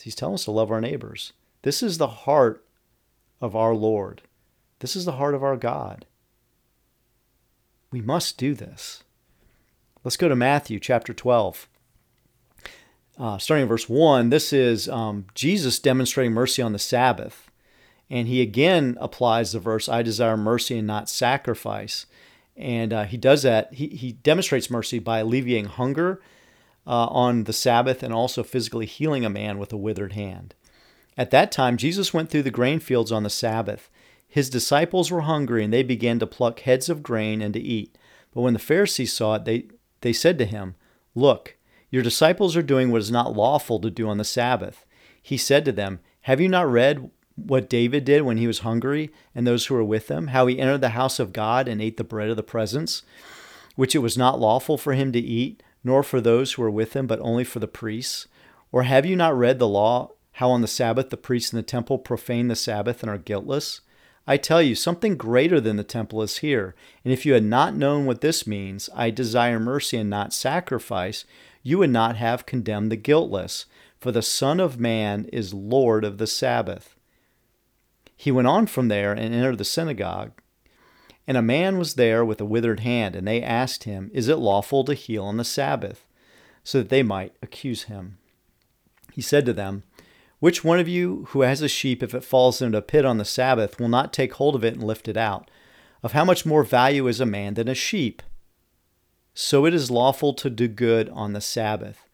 He's 0.00 0.14
telling 0.14 0.34
us 0.34 0.44
to 0.44 0.50
love 0.50 0.70
our 0.70 0.80
neighbors. 0.80 1.32
This 1.62 1.82
is 1.82 1.98
the 1.98 2.06
heart 2.06 2.64
of 3.40 3.56
our 3.56 3.74
Lord. 3.74 4.22
This 4.80 4.94
is 4.94 5.04
the 5.04 5.12
heart 5.12 5.34
of 5.34 5.42
our 5.42 5.56
God. 5.56 6.06
We 7.90 8.00
must 8.00 8.38
do 8.38 8.54
this. 8.54 9.02
Let's 10.06 10.16
go 10.16 10.28
to 10.28 10.36
Matthew 10.36 10.78
chapter 10.78 11.12
12 11.12 11.68
uh, 13.18 13.38
starting 13.38 13.62
in 13.62 13.68
verse 13.68 13.88
1, 13.88 14.30
this 14.30 14.52
is 14.52 14.88
um, 14.88 15.26
Jesus 15.34 15.80
demonstrating 15.80 16.32
mercy 16.32 16.62
on 16.62 16.72
the 16.72 16.78
Sabbath. 16.78 17.50
And 18.08 18.28
he 18.28 18.40
again 18.40 18.96
applies 19.00 19.50
the 19.50 19.58
verse, 19.58 19.88
I 19.88 20.02
desire 20.02 20.36
mercy 20.36 20.78
and 20.78 20.86
not 20.86 21.08
sacrifice. 21.08 22.06
And 22.56 22.92
uh, 22.92 23.02
he 23.02 23.16
does 23.16 23.42
that. 23.42 23.74
He, 23.74 23.88
he 23.88 24.12
demonstrates 24.12 24.70
mercy 24.70 25.00
by 25.00 25.18
alleviating 25.18 25.64
hunger 25.64 26.22
uh, 26.86 27.06
on 27.06 27.42
the 27.42 27.52
Sabbath 27.52 28.04
and 28.04 28.14
also 28.14 28.44
physically 28.44 28.86
healing 28.86 29.24
a 29.24 29.28
man 29.28 29.58
with 29.58 29.72
a 29.72 29.76
withered 29.76 30.12
hand. 30.12 30.54
At 31.18 31.32
that 31.32 31.50
time, 31.50 31.76
Jesus 31.76 32.14
went 32.14 32.30
through 32.30 32.44
the 32.44 32.52
grain 32.52 32.78
fields 32.78 33.10
on 33.10 33.24
the 33.24 33.28
Sabbath. 33.28 33.90
His 34.28 34.50
disciples 34.50 35.10
were 35.10 35.22
hungry, 35.22 35.64
and 35.64 35.72
they 35.72 35.82
began 35.82 36.20
to 36.20 36.28
pluck 36.28 36.60
heads 36.60 36.88
of 36.88 37.02
grain 37.02 37.42
and 37.42 37.52
to 37.54 37.60
eat. 37.60 37.98
But 38.32 38.42
when 38.42 38.52
the 38.52 38.60
Pharisees 38.60 39.12
saw 39.12 39.36
it, 39.36 39.46
they, 39.46 39.64
they 40.06 40.12
said 40.12 40.38
to 40.38 40.44
him, 40.44 40.76
Look, 41.16 41.56
your 41.90 42.04
disciples 42.04 42.56
are 42.56 42.62
doing 42.62 42.92
what 42.92 43.00
is 43.00 43.10
not 43.10 43.34
lawful 43.34 43.80
to 43.80 43.90
do 43.90 44.08
on 44.08 44.18
the 44.18 44.24
Sabbath. 44.24 44.86
He 45.20 45.36
said 45.36 45.64
to 45.64 45.72
them, 45.72 45.98
Have 46.22 46.40
you 46.40 46.48
not 46.48 46.70
read 46.70 47.10
what 47.34 47.68
David 47.68 48.04
did 48.04 48.22
when 48.22 48.36
he 48.36 48.46
was 48.46 48.60
hungry 48.60 49.10
and 49.34 49.44
those 49.44 49.66
who 49.66 49.74
were 49.74 49.82
with 49.82 50.08
him? 50.08 50.28
How 50.28 50.46
he 50.46 50.60
entered 50.60 50.80
the 50.80 50.90
house 50.90 51.18
of 51.18 51.32
God 51.32 51.66
and 51.66 51.82
ate 51.82 51.96
the 51.96 52.04
bread 52.04 52.30
of 52.30 52.36
the 52.36 52.44
presence, 52.44 53.02
which 53.74 53.96
it 53.96 53.98
was 53.98 54.16
not 54.16 54.38
lawful 54.38 54.78
for 54.78 54.92
him 54.92 55.10
to 55.10 55.18
eat, 55.18 55.60
nor 55.82 56.04
for 56.04 56.20
those 56.20 56.52
who 56.52 56.62
were 56.62 56.70
with 56.70 56.94
him, 56.94 57.08
but 57.08 57.18
only 57.18 57.42
for 57.42 57.58
the 57.58 57.66
priests? 57.66 58.28
Or 58.70 58.84
have 58.84 59.04
you 59.06 59.16
not 59.16 59.36
read 59.36 59.58
the 59.58 59.66
law, 59.66 60.12
how 60.34 60.50
on 60.52 60.60
the 60.60 60.68
Sabbath 60.68 61.10
the 61.10 61.16
priests 61.16 61.52
in 61.52 61.56
the 61.56 61.64
temple 61.64 61.98
profane 61.98 62.46
the 62.46 62.54
Sabbath 62.54 63.02
and 63.02 63.10
are 63.10 63.18
guiltless? 63.18 63.80
I 64.26 64.36
tell 64.36 64.60
you, 64.60 64.74
something 64.74 65.16
greater 65.16 65.60
than 65.60 65.76
the 65.76 65.84
temple 65.84 66.22
is 66.22 66.38
here. 66.38 66.74
And 67.04 67.12
if 67.12 67.24
you 67.24 67.34
had 67.34 67.44
not 67.44 67.76
known 67.76 68.06
what 68.06 68.20
this 68.20 68.46
means, 68.46 68.90
I 68.94 69.10
desire 69.10 69.60
mercy 69.60 69.96
and 69.98 70.10
not 70.10 70.32
sacrifice, 70.32 71.24
you 71.62 71.78
would 71.78 71.90
not 71.90 72.16
have 72.16 72.46
condemned 72.46 72.90
the 72.90 72.96
guiltless, 72.96 73.66
for 73.98 74.10
the 74.10 74.22
Son 74.22 74.58
of 74.60 74.80
Man 74.80 75.26
is 75.32 75.54
Lord 75.54 76.04
of 76.04 76.18
the 76.18 76.26
Sabbath. 76.26 76.96
He 78.16 78.32
went 78.32 78.48
on 78.48 78.66
from 78.66 78.88
there 78.88 79.12
and 79.12 79.34
entered 79.34 79.58
the 79.58 79.64
synagogue. 79.64 80.32
And 81.26 81.36
a 81.36 81.42
man 81.42 81.78
was 81.78 81.94
there 81.94 82.24
with 82.24 82.40
a 82.40 82.44
withered 82.44 82.80
hand, 82.80 83.14
and 83.14 83.26
they 83.26 83.42
asked 83.42 83.84
him, 83.84 84.10
Is 84.12 84.28
it 84.28 84.36
lawful 84.36 84.84
to 84.84 84.94
heal 84.94 85.24
on 85.24 85.36
the 85.36 85.44
Sabbath? 85.44 86.06
so 86.66 86.78
that 86.78 86.88
they 86.88 87.04
might 87.04 87.32
accuse 87.40 87.84
him. 87.84 88.18
He 89.12 89.22
said 89.22 89.46
to 89.46 89.52
them, 89.52 89.84
Which 90.38 90.64
one 90.64 90.78
of 90.78 90.88
you 90.88 91.26
who 91.30 91.42
has 91.42 91.62
a 91.62 91.68
sheep, 91.68 92.02
if 92.02 92.14
it 92.14 92.24
falls 92.24 92.60
into 92.60 92.78
a 92.78 92.82
pit 92.82 93.04
on 93.04 93.18
the 93.18 93.24
Sabbath, 93.24 93.80
will 93.80 93.88
not 93.88 94.12
take 94.12 94.34
hold 94.34 94.54
of 94.54 94.64
it 94.64 94.74
and 94.74 94.82
lift 94.82 95.08
it 95.08 95.16
out? 95.16 95.50
Of 96.02 96.12
how 96.12 96.24
much 96.24 96.44
more 96.44 96.62
value 96.62 97.08
is 97.08 97.20
a 97.20 97.26
man 97.26 97.54
than 97.54 97.68
a 97.68 97.74
sheep? 97.74 98.22
so 99.38 99.66
it 99.66 99.74
is 99.74 99.90
lawful 99.90 100.32
to 100.32 100.48
do 100.48 100.66
good 100.66 101.10
on 101.10 101.34
the 101.34 101.42
Sabbath. 101.42 102.08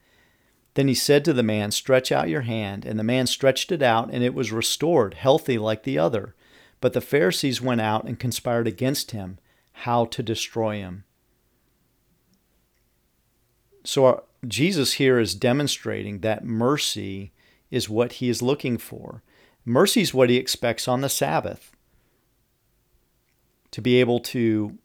Then 0.73 0.89
he 0.89 0.93
said 0.93 1.23
to 1.23 1.31
the 1.31 1.41
man, 1.41 1.71
Stretch 1.71 2.11
out 2.11 2.27
your 2.27 2.41
hand. 2.41 2.85
And 2.85 2.99
the 2.99 3.03
man 3.03 3.27
stretched 3.27 3.71
it 3.71 3.81
out, 3.81 4.09
and 4.11 4.21
it 4.21 4.33
was 4.33 4.51
restored, 4.51 5.13
healthy 5.13 5.57
like 5.57 5.83
the 5.83 5.97
other. 5.97 6.35
But 6.81 6.91
the 6.91 6.99
Pharisees 6.99 7.61
went 7.61 7.79
out 7.79 8.03
and 8.03 8.19
conspired 8.19 8.67
against 8.67 9.11
him, 9.11 9.39
how 9.71 10.03
to 10.03 10.21
destroy 10.21 10.79
him. 10.79 11.05
So 13.85 14.05
our, 14.05 14.23
Jesus 14.45 14.93
here 14.93 15.17
is 15.17 15.33
demonstrating 15.33 16.19
that 16.19 16.43
mercy 16.43 17.31
is 17.73 17.89
what 17.89 18.13
he 18.13 18.29
is 18.29 18.41
looking 18.41 18.77
for. 18.77 19.23
Mercy 19.65 20.01
is 20.01 20.13
what 20.13 20.29
he 20.29 20.37
expects 20.37 20.87
on 20.87 21.01
the 21.01 21.09
Sabbath. 21.09 21.71
To 23.71 23.81
be 23.81 23.99
able 23.99 24.19
to 24.19 24.77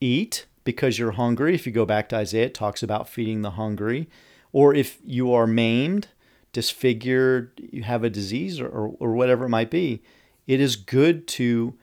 eat, 0.00 0.46
because 0.62 0.98
you're 0.98 1.12
hungry. 1.12 1.54
If 1.54 1.66
you 1.66 1.72
go 1.72 1.84
back 1.84 2.08
to 2.10 2.16
Isaiah, 2.16 2.46
it 2.46 2.54
talks 2.54 2.82
about 2.82 3.08
feeding 3.08 3.42
the 3.42 3.52
hungry. 3.52 4.08
Or 4.52 4.74
if 4.74 4.98
you 5.04 5.32
are 5.32 5.46
maimed, 5.46 6.08
disfigured, 6.52 7.60
you 7.72 7.82
have 7.82 8.04
a 8.04 8.10
disease, 8.10 8.60
or, 8.60 8.68
or 8.68 9.12
whatever 9.14 9.46
it 9.46 9.50
might 9.50 9.70
be, 9.70 10.02
it 10.46 10.60
is 10.60 10.76
good 10.76 11.26
to 11.28 11.74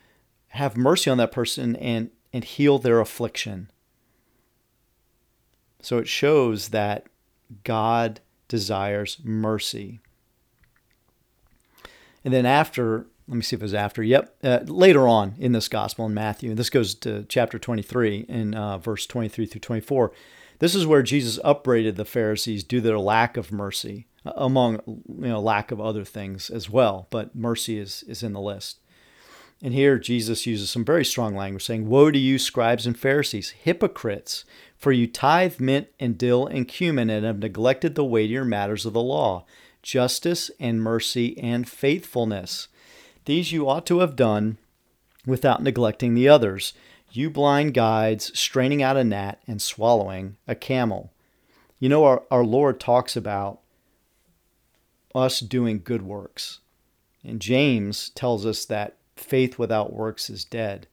have 0.49 0.77
mercy 0.77 1.09
on 1.09 1.17
that 1.17 1.33
person 1.33 1.75
and, 1.75 2.09
and 2.31 2.43
heal 2.45 2.79
their 2.79 2.99
affliction. 2.99 3.69
So 5.81 5.97
it 5.97 6.07
shows 6.07 6.69
that 6.69 7.07
God 7.63 8.21
desires 8.47 9.17
mercy. 9.23 9.99
And 12.25 12.33
then 12.33 12.45
after 12.45 13.07
let 13.27 13.37
me 13.37 13.41
see 13.41 13.55
if 13.55 13.61
it 13.61 13.65
was 13.65 13.73
after. 13.73 14.03
Yep. 14.03 14.37
Uh, 14.43 14.59
later 14.65 15.07
on 15.07 15.35
in 15.39 15.51
this 15.51 15.67
gospel 15.67 16.05
in 16.05 16.13
Matthew, 16.13 16.51
and 16.51 16.59
this 16.59 16.69
goes 16.69 16.93
to 16.95 17.25
chapter 17.27 17.57
23 17.57 18.25
in 18.29 18.53
uh, 18.53 18.77
verse 18.77 19.07
23 19.07 19.45
through 19.45 19.61
24. 19.61 20.11
This 20.59 20.75
is 20.75 20.85
where 20.85 21.03
Jesus 21.03 21.39
upbraided 21.43 21.95
the 21.95 22.05
Pharisees 22.05 22.63
due 22.63 22.77
to 22.77 22.87
their 22.87 22.99
lack 22.99 23.35
of 23.35 23.51
mercy, 23.51 24.07
uh, 24.25 24.31
among 24.35 24.75
you 24.85 25.27
know 25.27 25.41
lack 25.41 25.71
of 25.71 25.81
other 25.81 26.03
things 26.03 26.49
as 26.49 26.69
well. 26.69 27.07
But 27.09 27.35
mercy 27.35 27.79
is 27.79 28.03
is 28.07 28.23
in 28.23 28.33
the 28.33 28.41
list. 28.41 28.79
And 29.61 29.73
here 29.73 29.97
Jesus 29.97 30.45
uses 30.45 30.69
some 30.69 30.85
very 30.85 31.05
strong 31.05 31.35
language, 31.35 31.65
saying, 31.65 31.87
"Woe 31.87 32.11
to 32.11 32.19
you, 32.19 32.37
scribes 32.37 32.85
and 32.85 32.97
Pharisees, 32.97 33.51
hypocrites! 33.51 34.45
For 34.77 34.91
you 34.91 35.07
tithe 35.07 35.59
mint 35.59 35.87
and 35.99 36.17
dill 36.17 36.45
and 36.45 36.67
cumin, 36.67 37.09
and 37.09 37.25
have 37.25 37.39
neglected 37.39 37.95
the 37.95 38.05
weightier 38.05 38.45
matters 38.45 38.85
of 38.85 38.93
the 38.93 39.01
law, 39.01 39.45
justice 39.85 40.51
and 40.59 40.81
mercy 40.81 41.37
and 41.37 41.69
faithfulness." 41.69 42.67
These 43.23 43.51
you 43.51 43.69
ought 43.69 43.85
to 43.85 43.99
have 43.99 44.15
done 44.15 44.57
without 45.25 45.63
neglecting 45.63 46.13
the 46.13 46.27
others. 46.27 46.73
You 47.11 47.29
blind 47.29 47.73
guides, 47.73 48.37
straining 48.37 48.83
out 48.83 48.97
a 48.97 49.03
gnat 49.03 49.41
and 49.47 49.61
swallowing 49.61 50.35
a 50.47 50.55
camel. 50.55 51.11
You 51.79 51.89
know, 51.89 52.03
our, 52.03 52.23
our 52.29 52.43
Lord 52.43 52.79
talks 52.79 53.15
about 53.15 53.59
us 55.13 55.39
doing 55.39 55.81
good 55.83 56.01
works. 56.01 56.59
And 57.23 57.39
James 57.39 58.09
tells 58.09 58.45
us 58.45 58.65
that 58.65 58.97
faith 59.15 59.57
without 59.57 59.93
works 59.93 60.29
is 60.29 60.43
dead. 60.43 60.87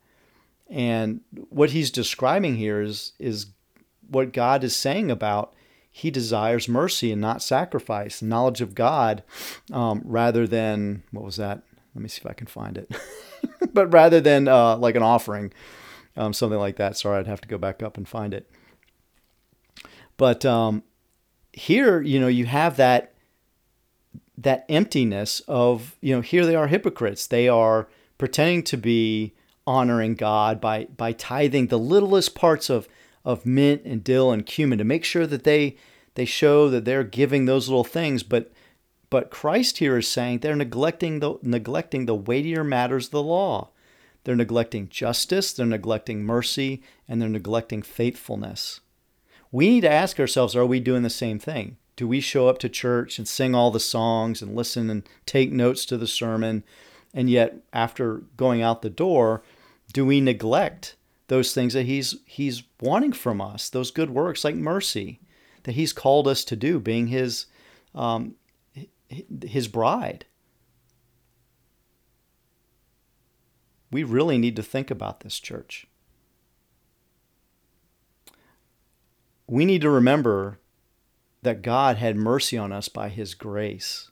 And 0.71 1.21
what 1.51 1.71
he's 1.71 1.91
describing 1.91 2.57
here 2.57 2.81
is, 2.81 3.13
is 3.19 3.47
what 4.09 4.33
God 4.33 4.65
is 4.65 4.75
saying 4.75 5.11
about 5.11 5.53
he 5.95 6.11
desires 6.11 6.69
mercy 6.69 7.13
and 7.13 7.21
not 7.21 7.43
sacrifice, 7.43 8.23
knowledge 8.23 8.63
of 8.63 8.75
God, 8.75 9.23
um, 9.71 10.01
rather 10.05 10.47
than, 10.47 11.03
what 11.13 11.23
was 11.23 11.37
that? 11.37 11.63
Let 11.95 12.03
me 12.03 12.09
see 12.09 12.21
if 12.21 12.27
I 12.27 12.33
can 12.33 12.47
find 12.47 12.79
it. 12.79 12.91
but 13.75 13.93
rather 13.93 14.19
than 14.19 14.49
uh, 14.49 14.79
like 14.79 14.97
an 14.97 15.03
offering, 15.03 15.53
um, 16.17 16.33
something 16.33 16.59
like 16.59 16.77
that. 16.77 16.97
Sorry, 16.97 17.19
I'd 17.19 17.27
have 17.27 17.43
to 17.43 17.49
go 17.49 17.59
back 17.59 17.83
up 17.83 17.99
and 17.99 18.09
find 18.09 18.33
it. 18.33 18.51
But 20.17 20.47
um, 20.47 20.83
here, 21.53 22.01
you 22.01 22.19
know, 22.19 22.29
you 22.29 22.47
have 22.47 22.77
that 22.79 23.11
that 24.39 24.65
emptiness 24.71 25.41
of, 25.47 25.97
you 26.01 26.15
know, 26.15 26.23
here 26.23 26.47
they 26.47 26.57
are 26.57 26.67
hypocrites. 26.67 27.27
They 27.27 27.49
are 27.49 27.87
pretending 28.17 28.63
to 28.65 28.79
be 28.79 29.35
honoring 29.67 30.15
God 30.15 30.59
by 30.59 30.87
by 30.97 31.13
tithing 31.13 31.67
the 31.67 31.79
littlest 31.79 32.35
parts 32.35 32.71
of 32.71 32.89
of 33.25 33.47
mint 33.47 33.83
and 33.85 34.03
dill 34.03 34.31
and 34.31 34.47
cumin 34.47 34.79
to 34.79 34.85
make 34.85 35.05
sure 35.05 35.27
that 35.27 35.45
they 35.45 35.77
they 36.15 36.25
show 36.25 36.69
that 36.69 36.85
they're 36.85 37.05
giving 37.05 37.47
those 37.47 37.69
little 37.69 37.85
things, 37.85 38.23
but 38.23 38.53
but 39.11 39.31
Christ 39.31 39.79
here 39.79 39.99
is 39.99 40.09
saying 40.09 40.39
they're 40.39 40.57
neglecting 40.57 41.21
the 41.21 41.39
neglecting 41.43 42.07
the 42.07 42.15
weightier 42.15 42.65
matters 42.65 43.07
of 43.07 43.13
the 43.13 43.23
law. 43.23 43.71
They're 44.25 44.37
neglecting 44.37 44.89
justice, 44.89 45.53
they're 45.53 45.67
neglecting 45.67 46.25
mercy, 46.25 46.83
and 47.09 47.21
they're 47.21 47.29
neglecting 47.29 47.83
faithfulness. 47.83 48.81
We 49.51 49.69
need 49.69 49.81
to 49.83 49.91
ask 49.91 50.19
ourselves, 50.19 50.57
are 50.57 50.65
we 50.65 50.81
doing 50.81 51.03
the 51.03 51.11
same 51.11 51.39
thing? 51.39 51.77
Do 51.97 52.09
we 52.09 52.21
show 52.21 52.49
up 52.49 52.59
to 52.59 52.69
church 52.69 53.19
and 53.19 53.29
sing 53.29 53.55
all 53.55 53.71
the 53.71 53.81
songs 53.81 54.41
and 54.41 54.55
listen 54.55 54.89
and 54.89 55.07
take 55.27 55.53
notes 55.53 55.85
to 55.87 55.99
the 55.99 56.07
sermon? 56.07 56.65
And 57.13 57.29
yet, 57.29 57.59
after 57.73 58.23
going 58.37 58.63
out 58.63 58.81
the 58.81 58.89
door, 58.89 59.43
do 59.93 60.07
we 60.07 60.21
neglect 60.21 60.97
those 61.29 61.55
things 61.55 61.75
that 61.75 61.87
he's 61.87 62.17
he's 62.27 62.63
wanting 62.81 63.13
from 63.13 63.41
us, 63.41 63.69
those 63.71 63.91
good 63.91 64.11
works 64.11 64.45
like 64.45 64.55
mercy 64.55 65.21
that 65.65 65.73
he's 65.73 65.93
called 65.93 66.27
us 66.27 66.45
to 66.45 66.57
do, 66.57 66.81
being 66.81 67.09
his 67.09 67.47
um, 67.95 68.35
his 69.43 69.69
bride? 69.69 70.27
We 73.91 74.05
really 74.05 74.39
need 74.39 74.57
to 74.57 74.63
think 74.63 74.91
about 74.91 75.21
this, 75.21 75.39
church. 75.39 75.87
We 79.47 79.67
need 79.67 79.83
to 79.83 79.91
remember 79.91 80.59
that 81.43 81.61
God 81.61 81.97
had 81.97 82.17
mercy 82.17 82.57
on 82.57 82.73
us 82.73 82.89
by 82.89 83.11
his 83.11 83.35
grace. 83.35 84.12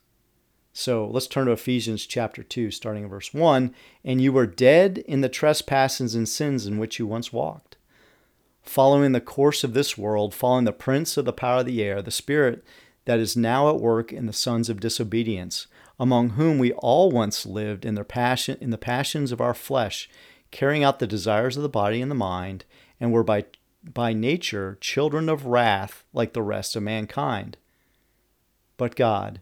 So 0.73 1.05
let's 1.07 1.27
turn 1.27 1.47
to 1.47 1.51
Ephesians 1.51 2.05
chapter 2.05 2.43
2, 2.43 2.71
starting 2.71 3.03
in 3.03 3.09
verse 3.09 3.33
1. 3.33 3.73
And 4.05 4.21
you 4.21 4.31
were 4.31 4.45
dead 4.45 4.99
in 4.99 5.21
the 5.21 5.29
trespasses 5.29 6.15
and 6.15 6.27
sins 6.27 6.65
in 6.65 6.77
which 6.77 6.97
you 6.97 7.05
once 7.05 7.33
walked, 7.33 7.75
following 8.61 9.11
the 9.11 9.19
course 9.19 9.63
of 9.63 9.73
this 9.73 9.97
world, 9.97 10.33
following 10.33 10.65
the 10.65 10.71
prince 10.71 11.17
of 11.17 11.25
the 11.25 11.33
power 11.33 11.59
of 11.59 11.65
the 11.65 11.83
air, 11.83 12.01
the 12.01 12.11
spirit 12.11 12.63
that 13.05 13.19
is 13.19 13.35
now 13.35 13.69
at 13.69 13.81
work 13.81 14.13
in 14.13 14.27
the 14.27 14.33
sons 14.33 14.69
of 14.69 14.79
disobedience, 14.79 15.67
among 15.99 16.31
whom 16.31 16.57
we 16.57 16.71
all 16.73 17.11
once 17.11 17.45
lived 17.45 17.85
in 17.85 17.95
their 17.95 18.03
passion 18.05 18.57
in 18.61 18.69
the 18.69 18.77
passions 18.77 19.31
of 19.31 19.41
our 19.41 19.53
flesh, 19.53 20.09
carrying 20.51 20.83
out 20.83 20.99
the 20.99 21.07
desires 21.07 21.57
of 21.57 21.63
the 21.63 21.69
body 21.69 22.01
and 22.01 22.09
the 22.09 22.15
mind, 22.15 22.63
and 22.99 23.11
were 23.11 23.23
by 23.23 23.45
by 23.83 24.13
nature 24.13 24.77
children 24.79 25.27
of 25.27 25.47
wrath 25.47 26.03
like 26.13 26.33
the 26.33 26.41
rest 26.43 26.75
of 26.75 26.83
mankind. 26.83 27.57
But 28.77 28.95
God, 28.95 29.41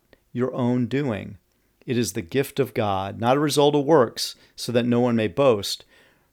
your 0.31 0.53
own 0.53 0.87
doing. 0.87 1.37
It 1.85 1.97
is 1.97 2.13
the 2.13 2.21
gift 2.21 2.59
of 2.59 2.73
God, 2.73 3.19
not 3.19 3.37
a 3.37 3.41
result 3.41 3.75
of 3.75 3.85
works, 3.85 4.35
so 4.55 4.71
that 4.71 4.85
no 4.85 4.99
one 4.99 5.15
may 5.15 5.27
boast. 5.27 5.83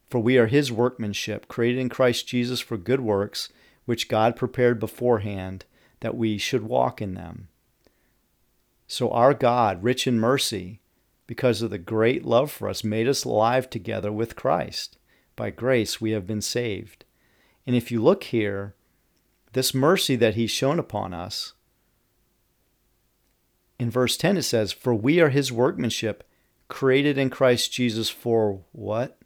For 0.08 0.18
we 0.18 0.38
are 0.38 0.46
his 0.46 0.72
workmanship, 0.72 1.48
created 1.48 1.80
in 1.80 1.88
Christ 1.88 2.26
Jesus 2.26 2.60
for 2.60 2.76
good 2.76 3.00
works, 3.00 3.48
which 3.84 4.08
God 4.08 4.36
prepared 4.36 4.78
beforehand 4.78 5.64
that 6.00 6.16
we 6.16 6.38
should 6.38 6.62
walk 6.62 7.02
in 7.02 7.14
them. 7.14 7.48
So 8.86 9.10
our 9.10 9.34
God, 9.34 9.82
rich 9.82 10.06
in 10.06 10.18
mercy, 10.18 10.80
because 11.26 11.60
of 11.60 11.70
the 11.70 11.78
great 11.78 12.24
love 12.24 12.50
for 12.50 12.68
us, 12.68 12.82
made 12.82 13.06
us 13.06 13.24
alive 13.24 13.68
together 13.68 14.10
with 14.10 14.36
Christ. 14.36 14.96
By 15.36 15.50
grace 15.50 16.00
we 16.00 16.12
have 16.12 16.26
been 16.26 16.40
saved. 16.40 17.04
And 17.66 17.76
if 17.76 17.90
you 17.90 18.02
look 18.02 18.24
here, 18.24 18.74
this 19.52 19.74
mercy 19.74 20.16
that 20.16 20.34
he's 20.34 20.50
shown 20.50 20.78
upon 20.78 21.12
us, 21.12 21.52
in 23.78 23.90
verse 23.90 24.16
10 24.16 24.36
it 24.36 24.42
says, 24.42 24.72
For 24.72 24.94
we 24.94 25.20
are 25.20 25.28
his 25.28 25.52
workmanship, 25.52 26.24
created 26.68 27.16
in 27.16 27.30
Christ 27.30 27.72
Jesus 27.72 28.10
for 28.10 28.60
what? 28.72 29.18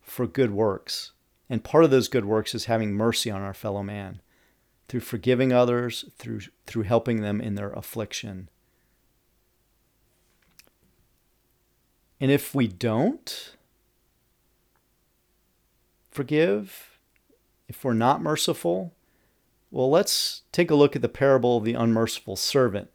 For 0.00 0.26
good 0.26 0.52
works. 0.52 1.12
And 1.50 1.64
part 1.64 1.84
of 1.84 1.90
those 1.90 2.08
good 2.08 2.24
works 2.24 2.54
is 2.54 2.66
having 2.66 2.92
mercy 2.92 3.30
on 3.30 3.42
our 3.42 3.54
fellow 3.54 3.82
man 3.82 4.20
through 4.88 5.00
forgiving 5.00 5.52
others, 5.52 6.06
through, 6.16 6.40
through 6.66 6.84
helping 6.84 7.20
them 7.20 7.40
in 7.40 7.56
their 7.56 7.70
affliction. 7.70 8.48
And 12.20 12.30
if 12.30 12.54
we 12.54 12.66
don't 12.66 13.54
forgive, 16.10 16.98
if 17.68 17.84
we're 17.84 17.92
not 17.92 18.22
merciful, 18.22 18.92
well, 19.70 19.90
let's 19.90 20.42
take 20.52 20.70
a 20.70 20.74
look 20.74 20.96
at 20.96 21.02
the 21.02 21.08
parable 21.08 21.58
of 21.58 21.64
the 21.64 21.74
unmerciful 21.74 22.36
servant 22.36 22.90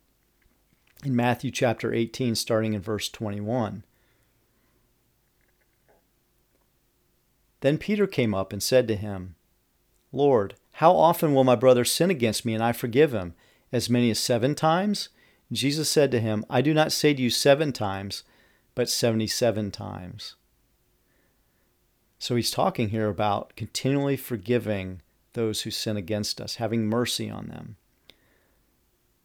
in 1.05 1.15
Matthew 1.15 1.51
chapter 1.51 1.93
18, 1.93 2.35
starting 2.35 2.73
in 2.73 2.81
verse 2.81 3.09
21. 3.09 3.83
Then 7.61 7.77
Peter 7.77 8.07
came 8.07 8.33
up 8.33 8.51
and 8.51 8.61
said 8.61 8.87
to 8.87 8.95
him, 8.95 9.35
Lord, 10.11 10.55
how 10.73 10.95
often 10.95 11.33
will 11.33 11.43
my 11.43 11.55
brother 11.55 11.85
sin 11.85 12.09
against 12.09 12.45
me 12.45 12.53
and 12.53 12.63
I 12.63 12.71
forgive 12.71 13.13
him? 13.13 13.35
As 13.71 13.89
many 13.89 14.11
as 14.11 14.19
seven 14.19 14.53
times? 14.53 15.09
Jesus 15.51 15.89
said 15.89 16.11
to 16.11 16.19
him, 16.19 16.45
I 16.49 16.61
do 16.61 16.73
not 16.73 16.91
say 16.91 17.13
to 17.13 17.21
you 17.21 17.29
seven 17.29 17.71
times, 17.71 18.23
but 18.75 18.89
seventy 18.89 19.27
seven 19.27 19.71
times. 19.71 20.35
So 22.19 22.35
he's 22.35 22.51
talking 22.51 22.89
here 22.89 23.07
about 23.07 23.55
continually 23.55 24.17
forgiving 24.17 25.01
those 25.33 25.61
who 25.61 25.71
sin 25.71 25.97
against 25.97 26.39
us, 26.39 26.55
having 26.55 26.85
mercy 26.85 27.29
on 27.29 27.47
them. 27.47 27.75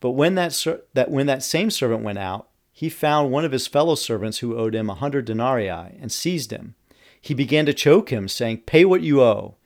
But 0.00 0.12
when 0.12 0.34
that, 0.34 0.52
ser- 0.52 0.82
that 0.94 1.10
when 1.10 1.26
that 1.26 1.42
same 1.42 1.70
servant 1.70 2.02
went 2.02 2.18
out, 2.18 2.48
he 2.72 2.88
found 2.88 3.30
one 3.30 3.44
of 3.44 3.52
his 3.52 3.66
fellow 3.66 3.94
servants 3.94 4.38
who 4.38 4.56
owed 4.56 4.74
him 4.74 4.88
a 4.88 4.94
hundred 4.94 5.26
denarii 5.26 5.68
and 5.68 6.10
seized 6.10 6.50
him. 6.50 6.74
He 7.20 7.34
began 7.34 7.66
to 7.66 7.74
choke 7.74 8.10
him, 8.10 8.26
saying, 8.26 8.62
Pay 8.62 8.86
what 8.86 9.02
you 9.02 9.20
owe. 9.20 9.56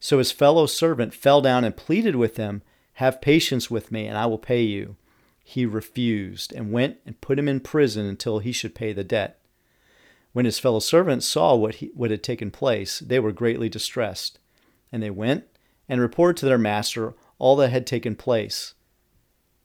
So 0.00 0.18
his 0.18 0.32
fellow 0.32 0.66
servant 0.66 1.12
fell 1.12 1.42
down 1.42 1.64
and 1.64 1.76
pleaded 1.76 2.16
with 2.16 2.38
him, 2.38 2.62
Have 2.94 3.20
patience 3.20 3.70
with 3.70 3.92
me, 3.92 4.06
and 4.06 4.16
I 4.16 4.26
will 4.26 4.38
pay 4.38 4.62
you. 4.62 4.96
He 5.44 5.66
refused 5.66 6.52
and 6.52 6.72
went 6.72 6.98
and 7.04 7.20
put 7.20 7.38
him 7.38 7.48
in 7.48 7.60
prison 7.60 8.06
until 8.06 8.38
he 8.38 8.52
should 8.52 8.74
pay 8.74 8.92
the 8.92 9.04
debt. 9.04 9.40
When 10.32 10.44
his 10.44 10.58
fellow 10.58 10.78
servants 10.78 11.26
saw 11.26 11.54
what, 11.54 11.76
he, 11.76 11.90
what 11.94 12.10
had 12.10 12.22
taken 12.22 12.50
place, 12.50 13.00
they 13.00 13.18
were 13.18 13.32
greatly 13.32 13.68
distressed. 13.68 14.38
And 14.92 15.02
they 15.02 15.10
went 15.10 15.44
and 15.88 16.00
reported 16.00 16.38
to 16.38 16.46
their 16.46 16.58
master 16.58 17.14
all 17.38 17.56
that 17.56 17.70
had 17.70 17.86
taken 17.86 18.14
place. 18.14 18.74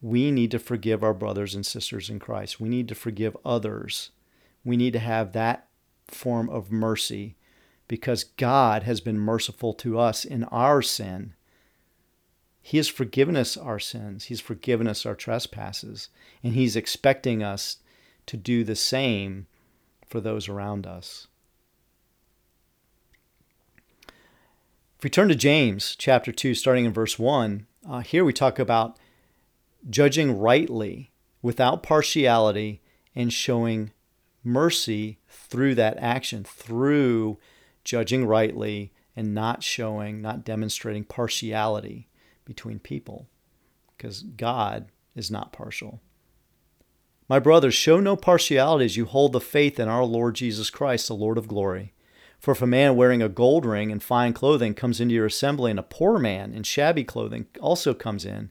We 0.00 0.30
need 0.30 0.50
to 0.52 0.58
forgive 0.58 1.02
our 1.02 1.14
brothers 1.14 1.54
and 1.54 1.66
sisters 1.66 2.08
in 2.08 2.18
Christ. 2.18 2.60
We 2.60 2.68
need 2.68 2.88
to 2.88 2.94
forgive 2.94 3.36
others. 3.44 4.10
We 4.64 4.76
need 4.76 4.92
to 4.92 4.98
have 4.98 5.32
that 5.32 5.68
form 6.06 6.48
of 6.48 6.70
mercy 6.70 7.36
because 7.88 8.24
God 8.24 8.82
has 8.84 9.00
been 9.00 9.18
merciful 9.18 9.72
to 9.74 9.98
us 9.98 10.24
in 10.24 10.44
our 10.44 10.82
sin. 10.82 11.34
He 12.60 12.76
has 12.76 12.88
forgiven 12.88 13.34
us 13.36 13.56
our 13.56 13.78
sins, 13.78 14.26
He's 14.26 14.40
forgiven 14.40 14.86
us 14.86 15.06
our 15.06 15.14
trespasses, 15.14 16.10
and 16.42 16.52
He's 16.52 16.76
expecting 16.76 17.42
us 17.42 17.78
to 18.26 18.36
do 18.36 18.62
the 18.62 18.76
same 18.76 19.46
for 20.06 20.20
those 20.20 20.48
around 20.48 20.86
us. 20.86 21.28
If 24.98 25.04
we 25.04 25.10
turn 25.10 25.28
to 25.28 25.34
James 25.34 25.96
chapter 25.96 26.32
2, 26.32 26.54
starting 26.54 26.84
in 26.84 26.92
verse 26.92 27.18
1, 27.18 27.66
uh, 27.88 28.00
here 28.00 28.24
we 28.24 28.32
talk 28.32 28.58
about 28.58 28.98
judging 29.88 30.38
rightly 30.38 31.12
without 31.42 31.82
partiality 31.82 32.82
and 33.14 33.32
showing 33.32 33.92
mercy 34.44 35.18
through 35.28 35.74
that 35.74 35.96
action, 35.98 36.44
through 36.44 37.38
judging 37.84 38.24
rightly 38.26 38.92
and 39.16 39.34
not 39.34 39.62
showing, 39.62 40.20
not 40.20 40.44
demonstrating 40.44 41.04
partiality 41.04 42.08
between 42.44 42.78
people, 42.78 43.28
because 43.96 44.22
God 44.22 44.90
is 45.14 45.30
not 45.30 45.52
partial. 45.52 46.00
My 47.28 47.38
brothers, 47.38 47.74
show 47.74 48.00
no 48.00 48.16
partiality 48.16 48.86
as 48.86 48.96
you 48.96 49.04
hold 49.04 49.32
the 49.32 49.40
faith 49.40 49.78
in 49.78 49.88
our 49.88 50.04
Lord 50.04 50.34
Jesus 50.34 50.70
Christ, 50.70 51.08
the 51.08 51.14
Lord 51.14 51.36
of 51.36 51.48
glory. 51.48 51.92
For 52.38 52.52
if 52.52 52.62
a 52.62 52.66
man 52.66 52.96
wearing 52.96 53.20
a 53.20 53.28
gold 53.28 53.66
ring 53.66 53.90
and 53.90 54.02
fine 54.02 54.32
clothing 54.32 54.72
comes 54.72 55.00
into 55.00 55.14
your 55.14 55.26
assembly, 55.26 55.70
and 55.70 55.80
a 55.80 55.82
poor 55.82 56.18
man 56.18 56.54
in 56.54 56.62
shabby 56.62 57.04
clothing 57.04 57.46
also 57.60 57.92
comes 57.92 58.24
in, 58.24 58.50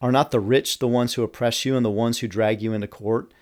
Are 0.00 0.12
not 0.12 0.30
the 0.30 0.40
rich 0.40 0.78
the 0.78 0.88
ones 0.88 1.14
who 1.14 1.22
oppress 1.22 1.64
you 1.64 1.76
and 1.76 1.84
the 1.84 1.90
ones 1.90 2.18
who 2.18 2.28
drag 2.28 2.60
you 2.60 2.72
into 2.72 2.86
court? 2.86 3.32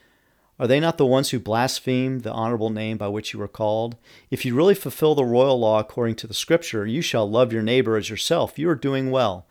Are 0.59 0.69
they 0.69 0.79
not 0.79 0.99
the 0.99 1.07
ones 1.07 1.31
who 1.31 1.41
blaspheme 1.41 2.21
the 2.21 2.31
honorable 2.31 2.71
name 2.71 2.97
by 2.97 3.09
which 3.09 3.33
you 3.33 3.41
were 3.41 3.49
called? 3.49 3.97
If 4.31 4.45
you 4.45 4.55
really 4.55 4.77
fulfill 4.77 5.17
the 5.17 5.25
royal 5.25 5.59
law 5.59 5.81
according 5.81 6.15
to 6.17 6.29
the 6.29 6.35
scripture, 6.35 6.87
you 6.87 7.03
shall 7.03 7.29
love 7.29 7.53
your 7.53 7.63
neighbor 7.63 7.97
as 7.97 8.09
yourself, 8.09 8.59
you 8.59 8.69
are 8.69 8.77
doing 8.77 9.11
well. 9.11 9.47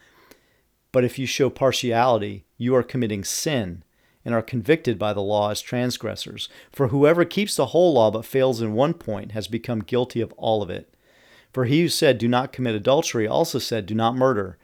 But 0.93 1.03
if 1.03 1.19
you 1.19 1.25
show 1.25 1.49
partiality, 1.49 2.45
you 2.57 2.73
are 2.75 2.83
committing 2.83 3.25
sin 3.25 3.83
and 4.23 4.33
are 4.33 4.41
convicted 4.41 4.97
by 4.97 5.11
the 5.11 5.21
law 5.21 5.49
as 5.49 5.59
transgressors. 5.59 6.47
For 6.71 6.87
whoever 6.87 7.25
keeps 7.25 7.57
the 7.57 7.67
whole 7.67 7.93
law 7.93 8.11
but 8.11 8.25
fails 8.25 8.61
in 8.61 8.73
one 8.73 8.93
point 8.93 9.33
has 9.33 9.49
become 9.49 9.81
guilty 9.81 10.21
of 10.21 10.31
all 10.33 10.61
of 10.61 10.69
it. 10.69 10.93
For 11.51 11.65
he 11.65 11.81
who 11.81 11.89
said, 11.89 12.17
Do 12.17 12.29
not 12.29 12.53
commit 12.53 12.75
adultery, 12.75 13.27
also 13.27 13.59
said, 13.59 13.85
Do 13.85 13.93
not 13.93 14.15
murder. 14.15 14.57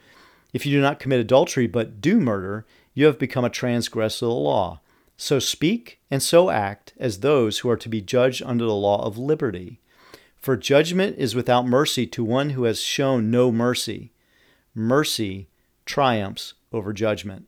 If 0.53 0.65
you 0.65 0.71
do 0.75 0.81
not 0.81 0.99
commit 0.99 1.19
adultery, 1.19 1.67
but 1.67 2.01
do 2.01 2.19
murder, 2.19 2.65
you 2.93 3.05
have 3.05 3.19
become 3.19 3.45
a 3.45 3.49
transgressor 3.49 4.25
of 4.25 4.29
the 4.29 4.35
law. 4.35 4.81
So 5.17 5.37
speak 5.39 5.99
and 6.09 6.23
so 6.23 6.49
act 6.49 6.93
as 6.97 7.19
those 7.19 7.59
who 7.59 7.69
are 7.69 7.77
to 7.77 7.89
be 7.89 8.01
judged 8.01 8.41
under 8.43 8.65
the 8.65 8.73
law 8.73 9.05
of 9.05 9.17
liberty. 9.17 9.79
For 10.37 10.55
judgment 10.55 11.17
is 11.17 11.35
without 11.35 11.67
mercy 11.67 12.07
to 12.07 12.23
one 12.23 12.51
who 12.51 12.63
has 12.63 12.81
shown 12.81 13.29
no 13.29 13.51
mercy. 13.51 14.11
Mercy 14.73 15.49
triumphs 15.85 16.53
over 16.71 16.93
judgment. 16.93 17.47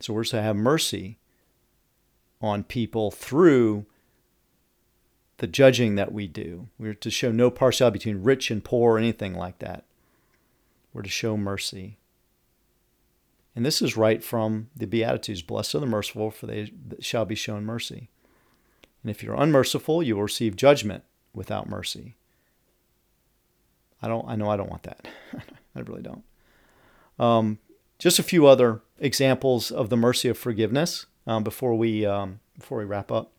So 0.00 0.12
we're 0.12 0.24
to 0.24 0.42
have 0.42 0.56
mercy 0.56 1.18
on 2.40 2.64
people 2.64 3.10
through 3.10 3.86
the 5.42 5.48
judging 5.48 5.96
that 5.96 6.12
we 6.12 6.28
do. 6.28 6.68
We're 6.78 6.94
to 6.94 7.10
show 7.10 7.32
no 7.32 7.50
partiality 7.50 7.98
between 7.98 8.22
rich 8.22 8.48
and 8.48 8.62
poor 8.62 8.94
or 8.94 8.98
anything 8.98 9.34
like 9.34 9.58
that. 9.58 9.84
We're 10.92 11.02
to 11.02 11.10
show 11.10 11.36
mercy. 11.36 11.98
And 13.56 13.66
this 13.66 13.82
is 13.82 13.96
right 13.96 14.22
from 14.22 14.68
the 14.76 14.86
Beatitudes 14.86 15.42
Blessed 15.42 15.74
are 15.74 15.80
the 15.80 15.86
merciful, 15.86 16.30
for 16.30 16.46
they 16.46 16.70
shall 17.00 17.24
be 17.24 17.34
shown 17.34 17.64
mercy. 17.64 18.08
And 19.02 19.10
if 19.10 19.20
you're 19.20 19.34
unmerciful, 19.34 20.00
you 20.00 20.14
will 20.14 20.22
receive 20.22 20.54
judgment 20.54 21.02
without 21.34 21.68
mercy. 21.68 22.14
I 24.00 24.06
don't. 24.06 24.24
I 24.28 24.36
know 24.36 24.48
I 24.48 24.56
don't 24.56 24.70
want 24.70 24.84
that. 24.84 25.08
I 25.74 25.80
really 25.80 26.02
don't. 26.02 26.22
Um, 27.18 27.58
just 27.98 28.20
a 28.20 28.22
few 28.22 28.46
other 28.46 28.82
examples 29.00 29.72
of 29.72 29.88
the 29.88 29.96
mercy 29.96 30.28
of 30.28 30.38
forgiveness 30.38 31.06
um, 31.26 31.42
before 31.42 31.74
we 31.74 32.06
um, 32.06 32.38
before 32.56 32.78
we 32.78 32.84
wrap 32.84 33.10
up. 33.10 33.32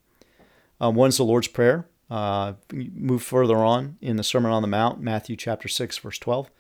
Um, 0.82 0.96
one's 0.96 1.16
the 1.16 1.24
Lord's 1.24 1.48
Prayer. 1.48 1.88
Uh, 2.10 2.54
move 2.72 3.24
further 3.24 3.58
on 3.58 3.98
in 4.02 4.18
the 4.18 4.24
Sermon 4.24 4.52
on 4.52 4.62
the 4.62 4.68
Mount, 4.68 5.02
Matthew 5.02 5.36
chapter 5.36 5.68
6, 5.68 5.98
verse 5.98 6.20
12. 6.20 6.52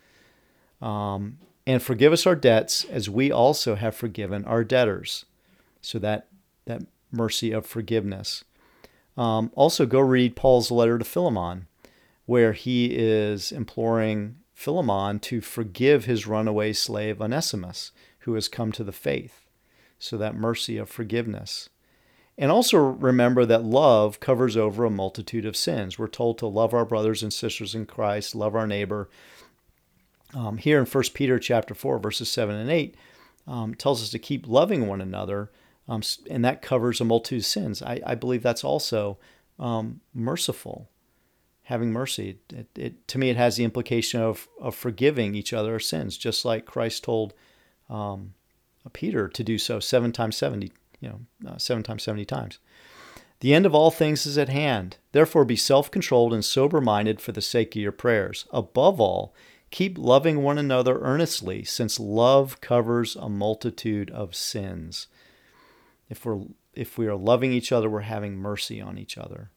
Um, 0.81 1.37
and 1.65 1.81
forgive 1.81 2.11
us 2.11 2.25
our 2.25 2.35
debts 2.35 2.85
as 2.85 3.09
we 3.09 3.31
also 3.31 3.75
have 3.75 3.95
forgiven 3.95 4.43
our 4.45 4.63
debtors. 4.63 5.25
So 5.81 5.99
that, 5.99 6.27
that 6.65 6.83
mercy 7.11 7.51
of 7.51 7.65
forgiveness. 7.65 8.43
Um, 9.15 9.51
also, 9.53 9.85
go 9.85 9.99
read 9.99 10.35
Paul's 10.35 10.71
letter 10.71 10.97
to 10.97 11.05
Philemon, 11.05 11.67
where 12.25 12.53
he 12.53 12.87
is 12.87 13.51
imploring 13.51 14.37
Philemon 14.53 15.19
to 15.19 15.41
forgive 15.41 16.05
his 16.05 16.25
runaway 16.25 16.73
slave 16.73 17.21
Onesimus, 17.21 17.91
who 18.19 18.33
has 18.33 18.47
come 18.47 18.71
to 18.71 18.83
the 18.83 18.91
faith. 18.91 19.47
So 19.99 20.17
that 20.17 20.35
mercy 20.35 20.77
of 20.77 20.89
forgiveness. 20.89 21.69
And 22.37 22.51
also 22.51 22.77
remember 22.77 23.45
that 23.45 23.63
love 23.63 24.19
covers 24.19 24.57
over 24.57 24.85
a 24.85 24.89
multitude 24.89 25.45
of 25.45 25.55
sins. 25.55 25.99
We're 25.99 26.07
told 26.07 26.37
to 26.39 26.47
love 26.47 26.73
our 26.73 26.85
brothers 26.85 27.21
and 27.21 27.31
sisters 27.31 27.75
in 27.75 27.85
Christ, 27.85 28.33
love 28.33 28.55
our 28.55 28.65
neighbor. 28.65 29.09
Um, 30.33 30.57
here 30.57 30.79
in 30.79 30.85
1 30.85 31.03
Peter 31.13 31.37
chapter 31.37 31.75
4, 31.75 31.99
verses 31.99 32.31
7 32.31 32.55
and 32.55 32.71
8, 32.71 32.95
um, 33.47 33.75
tells 33.75 34.01
us 34.01 34.09
to 34.09 34.19
keep 34.19 34.47
loving 34.47 34.87
one 34.87 34.99
another, 34.99 35.51
um, 35.87 36.01
and 36.29 36.43
that 36.43 36.63
covers 36.63 36.99
a 36.99 37.05
multitude 37.05 37.41
of 37.41 37.45
sins. 37.45 37.83
I, 37.83 38.01
I 38.03 38.15
believe 38.15 38.41
that's 38.41 38.63
also 38.63 39.19
um, 39.59 40.01
merciful, 40.11 40.89
having 41.63 41.91
mercy. 41.91 42.39
It, 42.51 42.67
it, 42.75 43.07
to 43.09 43.19
me, 43.19 43.29
it 43.29 43.37
has 43.37 43.57
the 43.57 43.63
implication 43.63 44.21
of, 44.21 44.47
of 44.59 44.73
forgiving 44.73 45.35
each 45.35 45.53
other 45.53 45.73
our 45.73 45.79
sins, 45.79 46.17
just 46.17 46.45
like 46.45 46.65
Christ 46.65 47.03
told 47.03 47.35
um, 47.91 48.33
Peter 48.91 49.27
to 49.27 49.43
do 49.43 49.59
so 49.59 49.79
seven 49.79 50.11
times 50.11 50.35
70 50.37 50.71
you 51.03 51.09
know, 51.09 51.51
uh, 51.51 51.57
seven 51.57 51.83
times, 51.83 52.03
70 52.03 52.25
times. 52.25 52.59
The 53.41 53.53
end 53.53 53.65
of 53.65 53.75
all 53.75 53.91
things 53.91 54.25
is 54.25 54.37
at 54.37 54.47
hand. 54.47 54.97
Therefore, 55.11 55.43
be 55.43 55.57
self 55.57 55.91
controlled 55.91 56.33
and 56.33 56.45
sober 56.45 56.79
minded 56.79 57.19
for 57.19 57.33
the 57.33 57.41
sake 57.41 57.75
of 57.75 57.81
your 57.81 57.91
prayers. 57.91 58.45
Above 58.51 59.01
all, 59.01 59.35
keep 59.69 59.97
loving 59.97 60.41
one 60.41 60.57
another 60.57 60.99
earnestly, 61.01 61.65
since 61.65 61.99
love 61.99 62.61
covers 62.61 63.17
a 63.17 63.27
multitude 63.27 64.09
of 64.11 64.33
sins. 64.33 65.07
If, 66.09 66.25
we're, 66.25 66.43
if 66.73 66.97
we 66.97 67.07
are 67.07 67.15
loving 67.15 67.51
each 67.51 67.73
other, 67.73 67.89
we're 67.89 68.01
having 68.01 68.37
mercy 68.37 68.79
on 68.79 68.97
each 68.97 69.17
other. 69.17 69.51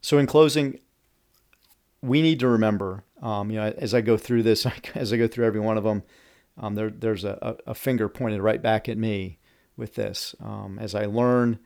So, 0.00 0.18
in 0.18 0.26
closing, 0.26 0.80
we 2.02 2.20
need 2.20 2.40
to 2.40 2.48
remember, 2.48 3.04
um, 3.22 3.50
you 3.50 3.58
know, 3.58 3.72
as 3.78 3.94
I 3.94 4.00
go 4.00 4.16
through 4.16 4.42
this, 4.42 4.66
as 4.96 5.12
I 5.12 5.16
go 5.16 5.28
through 5.28 5.46
every 5.46 5.60
one 5.60 5.78
of 5.78 5.84
them, 5.84 6.02
um, 6.58 6.74
there, 6.74 6.90
there's 6.90 7.24
a, 7.24 7.56
a, 7.66 7.74
finger 7.74 8.08
pointed 8.08 8.40
right 8.40 8.62
back 8.62 8.88
at 8.88 8.96
me 8.96 9.38
with 9.76 9.94
this. 9.94 10.34
Um, 10.42 10.78
as 10.80 10.94
I 10.94 11.04
learn 11.04 11.58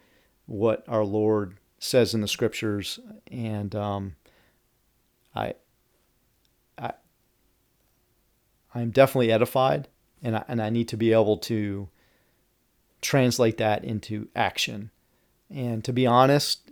what 0.47 0.84
our 0.88 1.05
Lord 1.05 1.59
says 1.78 2.12
in 2.12 2.20
the 2.20 2.28
scriptures 2.28 2.99
and 3.30 3.74
um, 3.74 4.16
I, 5.34 5.55
I, 6.76 6.93
I'm 8.74 8.91
definitely 8.91 9.32
edified, 9.32 9.88
and 10.22 10.36
I, 10.36 10.45
and 10.49 10.61
I 10.61 10.70
need 10.70 10.88
to 10.88 10.97
be 10.97 11.12
able 11.12 11.38
to 11.38 11.88
translate 13.01 13.59
that 13.59 13.84
into 13.84 14.28
action. 14.34 14.91
And 15.49 15.84
to 15.84 15.93
be 15.93 16.07
honest, 16.07 16.70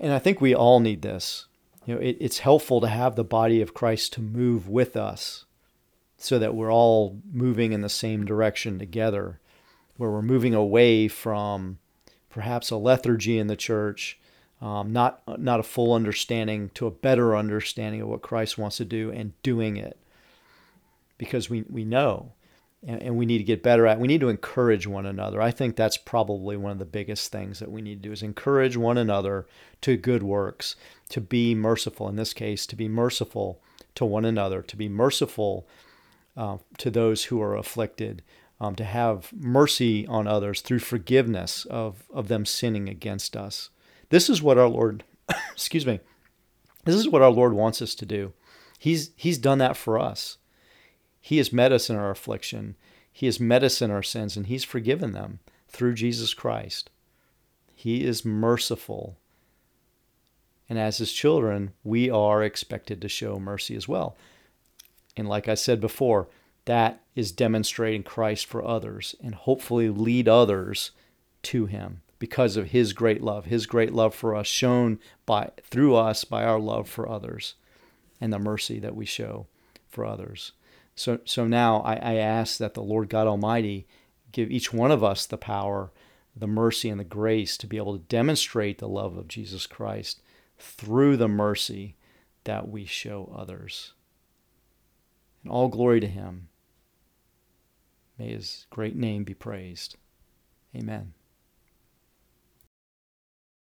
and 0.00 0.12
I 0.12 0.18
think 0.18 0.40
we 0.40 0.54
all 0.54 0.80
need 0.80 1.02
this. 1.02 1.46
You 1.86 1.94
know, 1.94 2.00
it, 2.00 2.16
it's 2.20 2.38
helpful 2.38 2.80
to 2.80 2.88
have 2.88 3.14
the 3.14 3.24
body 3.24 3.60
of 3.60 3.74
Christ 3.74 4.12
to 4.14 4.20
move 4.20 4.68
with 4.68 4.96
us, 4.96 5.44
so 6.16 6.38
that 6.38 6.54
we're 6.54 6.72
all 6.72 7.20
moving 7.32 7.72
in 7.72 7.80
the 7.80 7.88
same 7.88 8.24
direction 8.24 8.78
together, 8.78 9.40
where 9.96 10.10
we're 10.10 10.22
moving 10.22 10.54
away 10.54 11.08
from 11.08 11.78
perhaps 12.30 12.70
a 12.70 12.76
lethargy 12.76 13.38
in 13.38 13.46
the 13.46 13.56
church, 13.56 14.18
um, 14.60 14.92
not 14.92 15.22
not 15.38 15.60
a 15.60 15.64
full 15.64 15.92
understanding 15.92 16.70
to 16.74 16.86
a 16.86 16.90
better 16.90 17.36
understanding 17.36 18.00
of 18.00 18.08
what 18.08 18.22
Christ 18.22 18.56
wants 18.56 18.76
to 18.78 18.84
do 18.84 19.10
and 19.10 19.40
doing 19.42 19.76
it, 19.76 19.98
because 21.18 21.50
we 21.50 21.64
we 21.68 21.84
know, 21.84 22.32
and, 22.86 23.02
and 23.02 23.16
we 23.16 23.26
need 23.26 23.38
to 23.38 23.44
get 23.44 23.62
better 23.62 23.86
at. 23.86 24.00
We 24.00 24.08
need 24.08 24.20
to 24.20 24.30
encourage 24.30 24.86
one 24.86 25.06
another. 25.06 25.40
I 25.42 25.50
think 25.50 25.76
that's 25.76 25.96
probably 25.96 26.56
one 26.56 26.72
of 26.72 26.78
the 26.78 26.84
biggest 26.84 27.30
things 27.30 27.58
that 27.58 27.70
we 27.70 27.82
need 27.82 28.02
to 28.02 28.08
do 28.08 28.12
is 28.12 28.22
encourage 28.22 28.76
one 28.76 28.98
another 28.98 29.46
to 29.82 29.96
good 29.96 30.22
works, 30.22 30.76
to 31.10 31.20
be 31.20 31.54
merciful. 31.54 32.08
In 32.08 32.16
this 32.16 32.32
case, 32.32 32.66
to 32.66 32.76
be 32.76 32.88
merciful 32.88 33.60
to 33.96 34.04
one 34.04 34.24
another, 34.24 34.62
to 34.62 34.76
be 34.76 34.88
merciful 34.88 35.66
uh, 36.36 36.58
to 36.78 36.90
those 36.90 37.24
who 37.24 37.40
are 37.40 37.56
afflicted, 37.56 38.22
um, 38.60 38.74
to 38.76 38.84
have 38.84 39.32
mercy 39.32 40.06
on 40.06 40.26
others 40.26 40.60
through 40.60 40.78
forgiveness 40.78 41.64
of, 41.66 42.04
of 42.12 42.28
them 42.28 42.46
sinning 42.46 42.88
against 42.88 43.36
us. 43.36 43.70
This 44.10 44.28
is 44.28 44.42
what 44.42 44.58
our 44.58 44.68
Lord, 44.68 45.04
excuse 45.52 45.86
me, 45.86 46.00
this 46.84 46.94
is 46.94 47.08
what 47.08 47.22
our 47.22 47.30
Lord 47.30 47.52
wants 47.52 47.80
us 47.80 47.94
to 47.96 48.06
do. 48.06 48.32
He's, 48.78 49.10
he's 49.16 49.38
done 49.38 49.58
that 49.58 49.76
for 49.76 49.98
us. 49.98 50.38
He 51.20 51.38
has 51.38 51.52
met 51.52 51.72
us 51.72 51.88
in 51.88 51.96
our 51.96 52.10
affliction. 52.10 52.76
He 53.10 53.26
has 53.26 53.40
met 53.40 53.64
us 53.64 53.80
in 53.80 53.90
our 53.90 54.02
sins, 54.02 54.36
and 54.36 54.46
He's 54.46 54.64
forgiven 54.64 55.12
them 55.12 55.38
through 55.68 55.94
Jesus 55.94 56.34
Christ. 56.34 56.90
He 57.74 58.04
is 58.04 58.26
merciful. 58.26 59.16
And 60.68 60.78
as 60.78 60.98
His 60.98 61.12
children, 61.12 61.72
we 61.82 62.10
are 62.10 62.42
expected 62.42 63.00
to 63.00 63.08
show 63.08 63.38
mercy 63.38 63.74
as 63.74 63.88
well. 63.88 64.16
And 65.16 65.28
like 65.28 65.48
I 65.48 65.54
said 65.54 65.80
before, 65.80 66.28
that 66.64 67.00
is 67.14 67.32
demonstrating 67.32 68.02
Christ 68.02 68.46
for 68.46 68.64
others 68.64 69.14
and 69.22 69.34
hopefully 69.34 69.88
lead 69.88 70.28
others 70.28 70.90
to 71.44 71.66
him 71.66 72.00
because 72.18 72.56
of 72.56 72.70
his 72.70 72.92
great 72.92 73.22
love, 73.22 73.46
his 73.46 73.66
great 73.66 73.92
love 73.92 74.14
for 74.14 74.34
us 74.34 74.46
shown 74.46 74.98
by 75.26 75.50
through 75.62 75.94
us 75.94 76.24
by 76.24 76.44
our 76.44 76.58
love 76.58 76.88
for 76.88 77.08
others 77.08 77.54
and 78.20 78.32
the 78.32 78.38
mercy 78.38 78.78
that 78.78 78.96
we 78.96 79.04
show 79.04 79.46
for 79.88 80.04
others. 80.04 80.52
So 80.96 81.20
so 81.24 81.46
now 81.46 81.80
I, 81.82 81.94
I 81.96 82.14
ask 82.14 82.58
that 82.58 82.74
the 82.74 82.82
Lord 82.82 83.08
God 83.08 83.26
Almighty 83.26 83.86
give 84.32 84.50
each 84.50 84.72
one 84.72 84.90
of 84.90 85.04
us 85.04 85.26
the 85.26 85.36
power, 85.36 85.92
the 86.34 86.46
mercy 86.46 86.88
and 86.88 86.98
the 86.98 87.04
grace 87.04 87.56
to 87.58 87.66
be 87.66 87.76
able 87.76 87.96
to 87.96 88.04
demonstrate 88.04 88.78
the 88.78 88.88
love 88.88 89.16
of 89.16 89.28
Jesus 89.28 89.66
Christ 89.66 90.20
through 90.58 91.16
the 91.16 91.28
mercy 91.28 91.96
that 92.44 92.68
we 92.68 92.84
show 92.84 93.32
others. 93.36 93.93
And 95.44 95.52
all 95.52 95.68
glory 95.68 96.00
to 96.00 96.08
him. 96.08 96.48
May 98.18 98.30
his 98.30 98.66
great 98.70 98.96
name 98.96 99.24
be 99.24 99.34
praised. 99.34 99.96
Amen. 100.74 101.12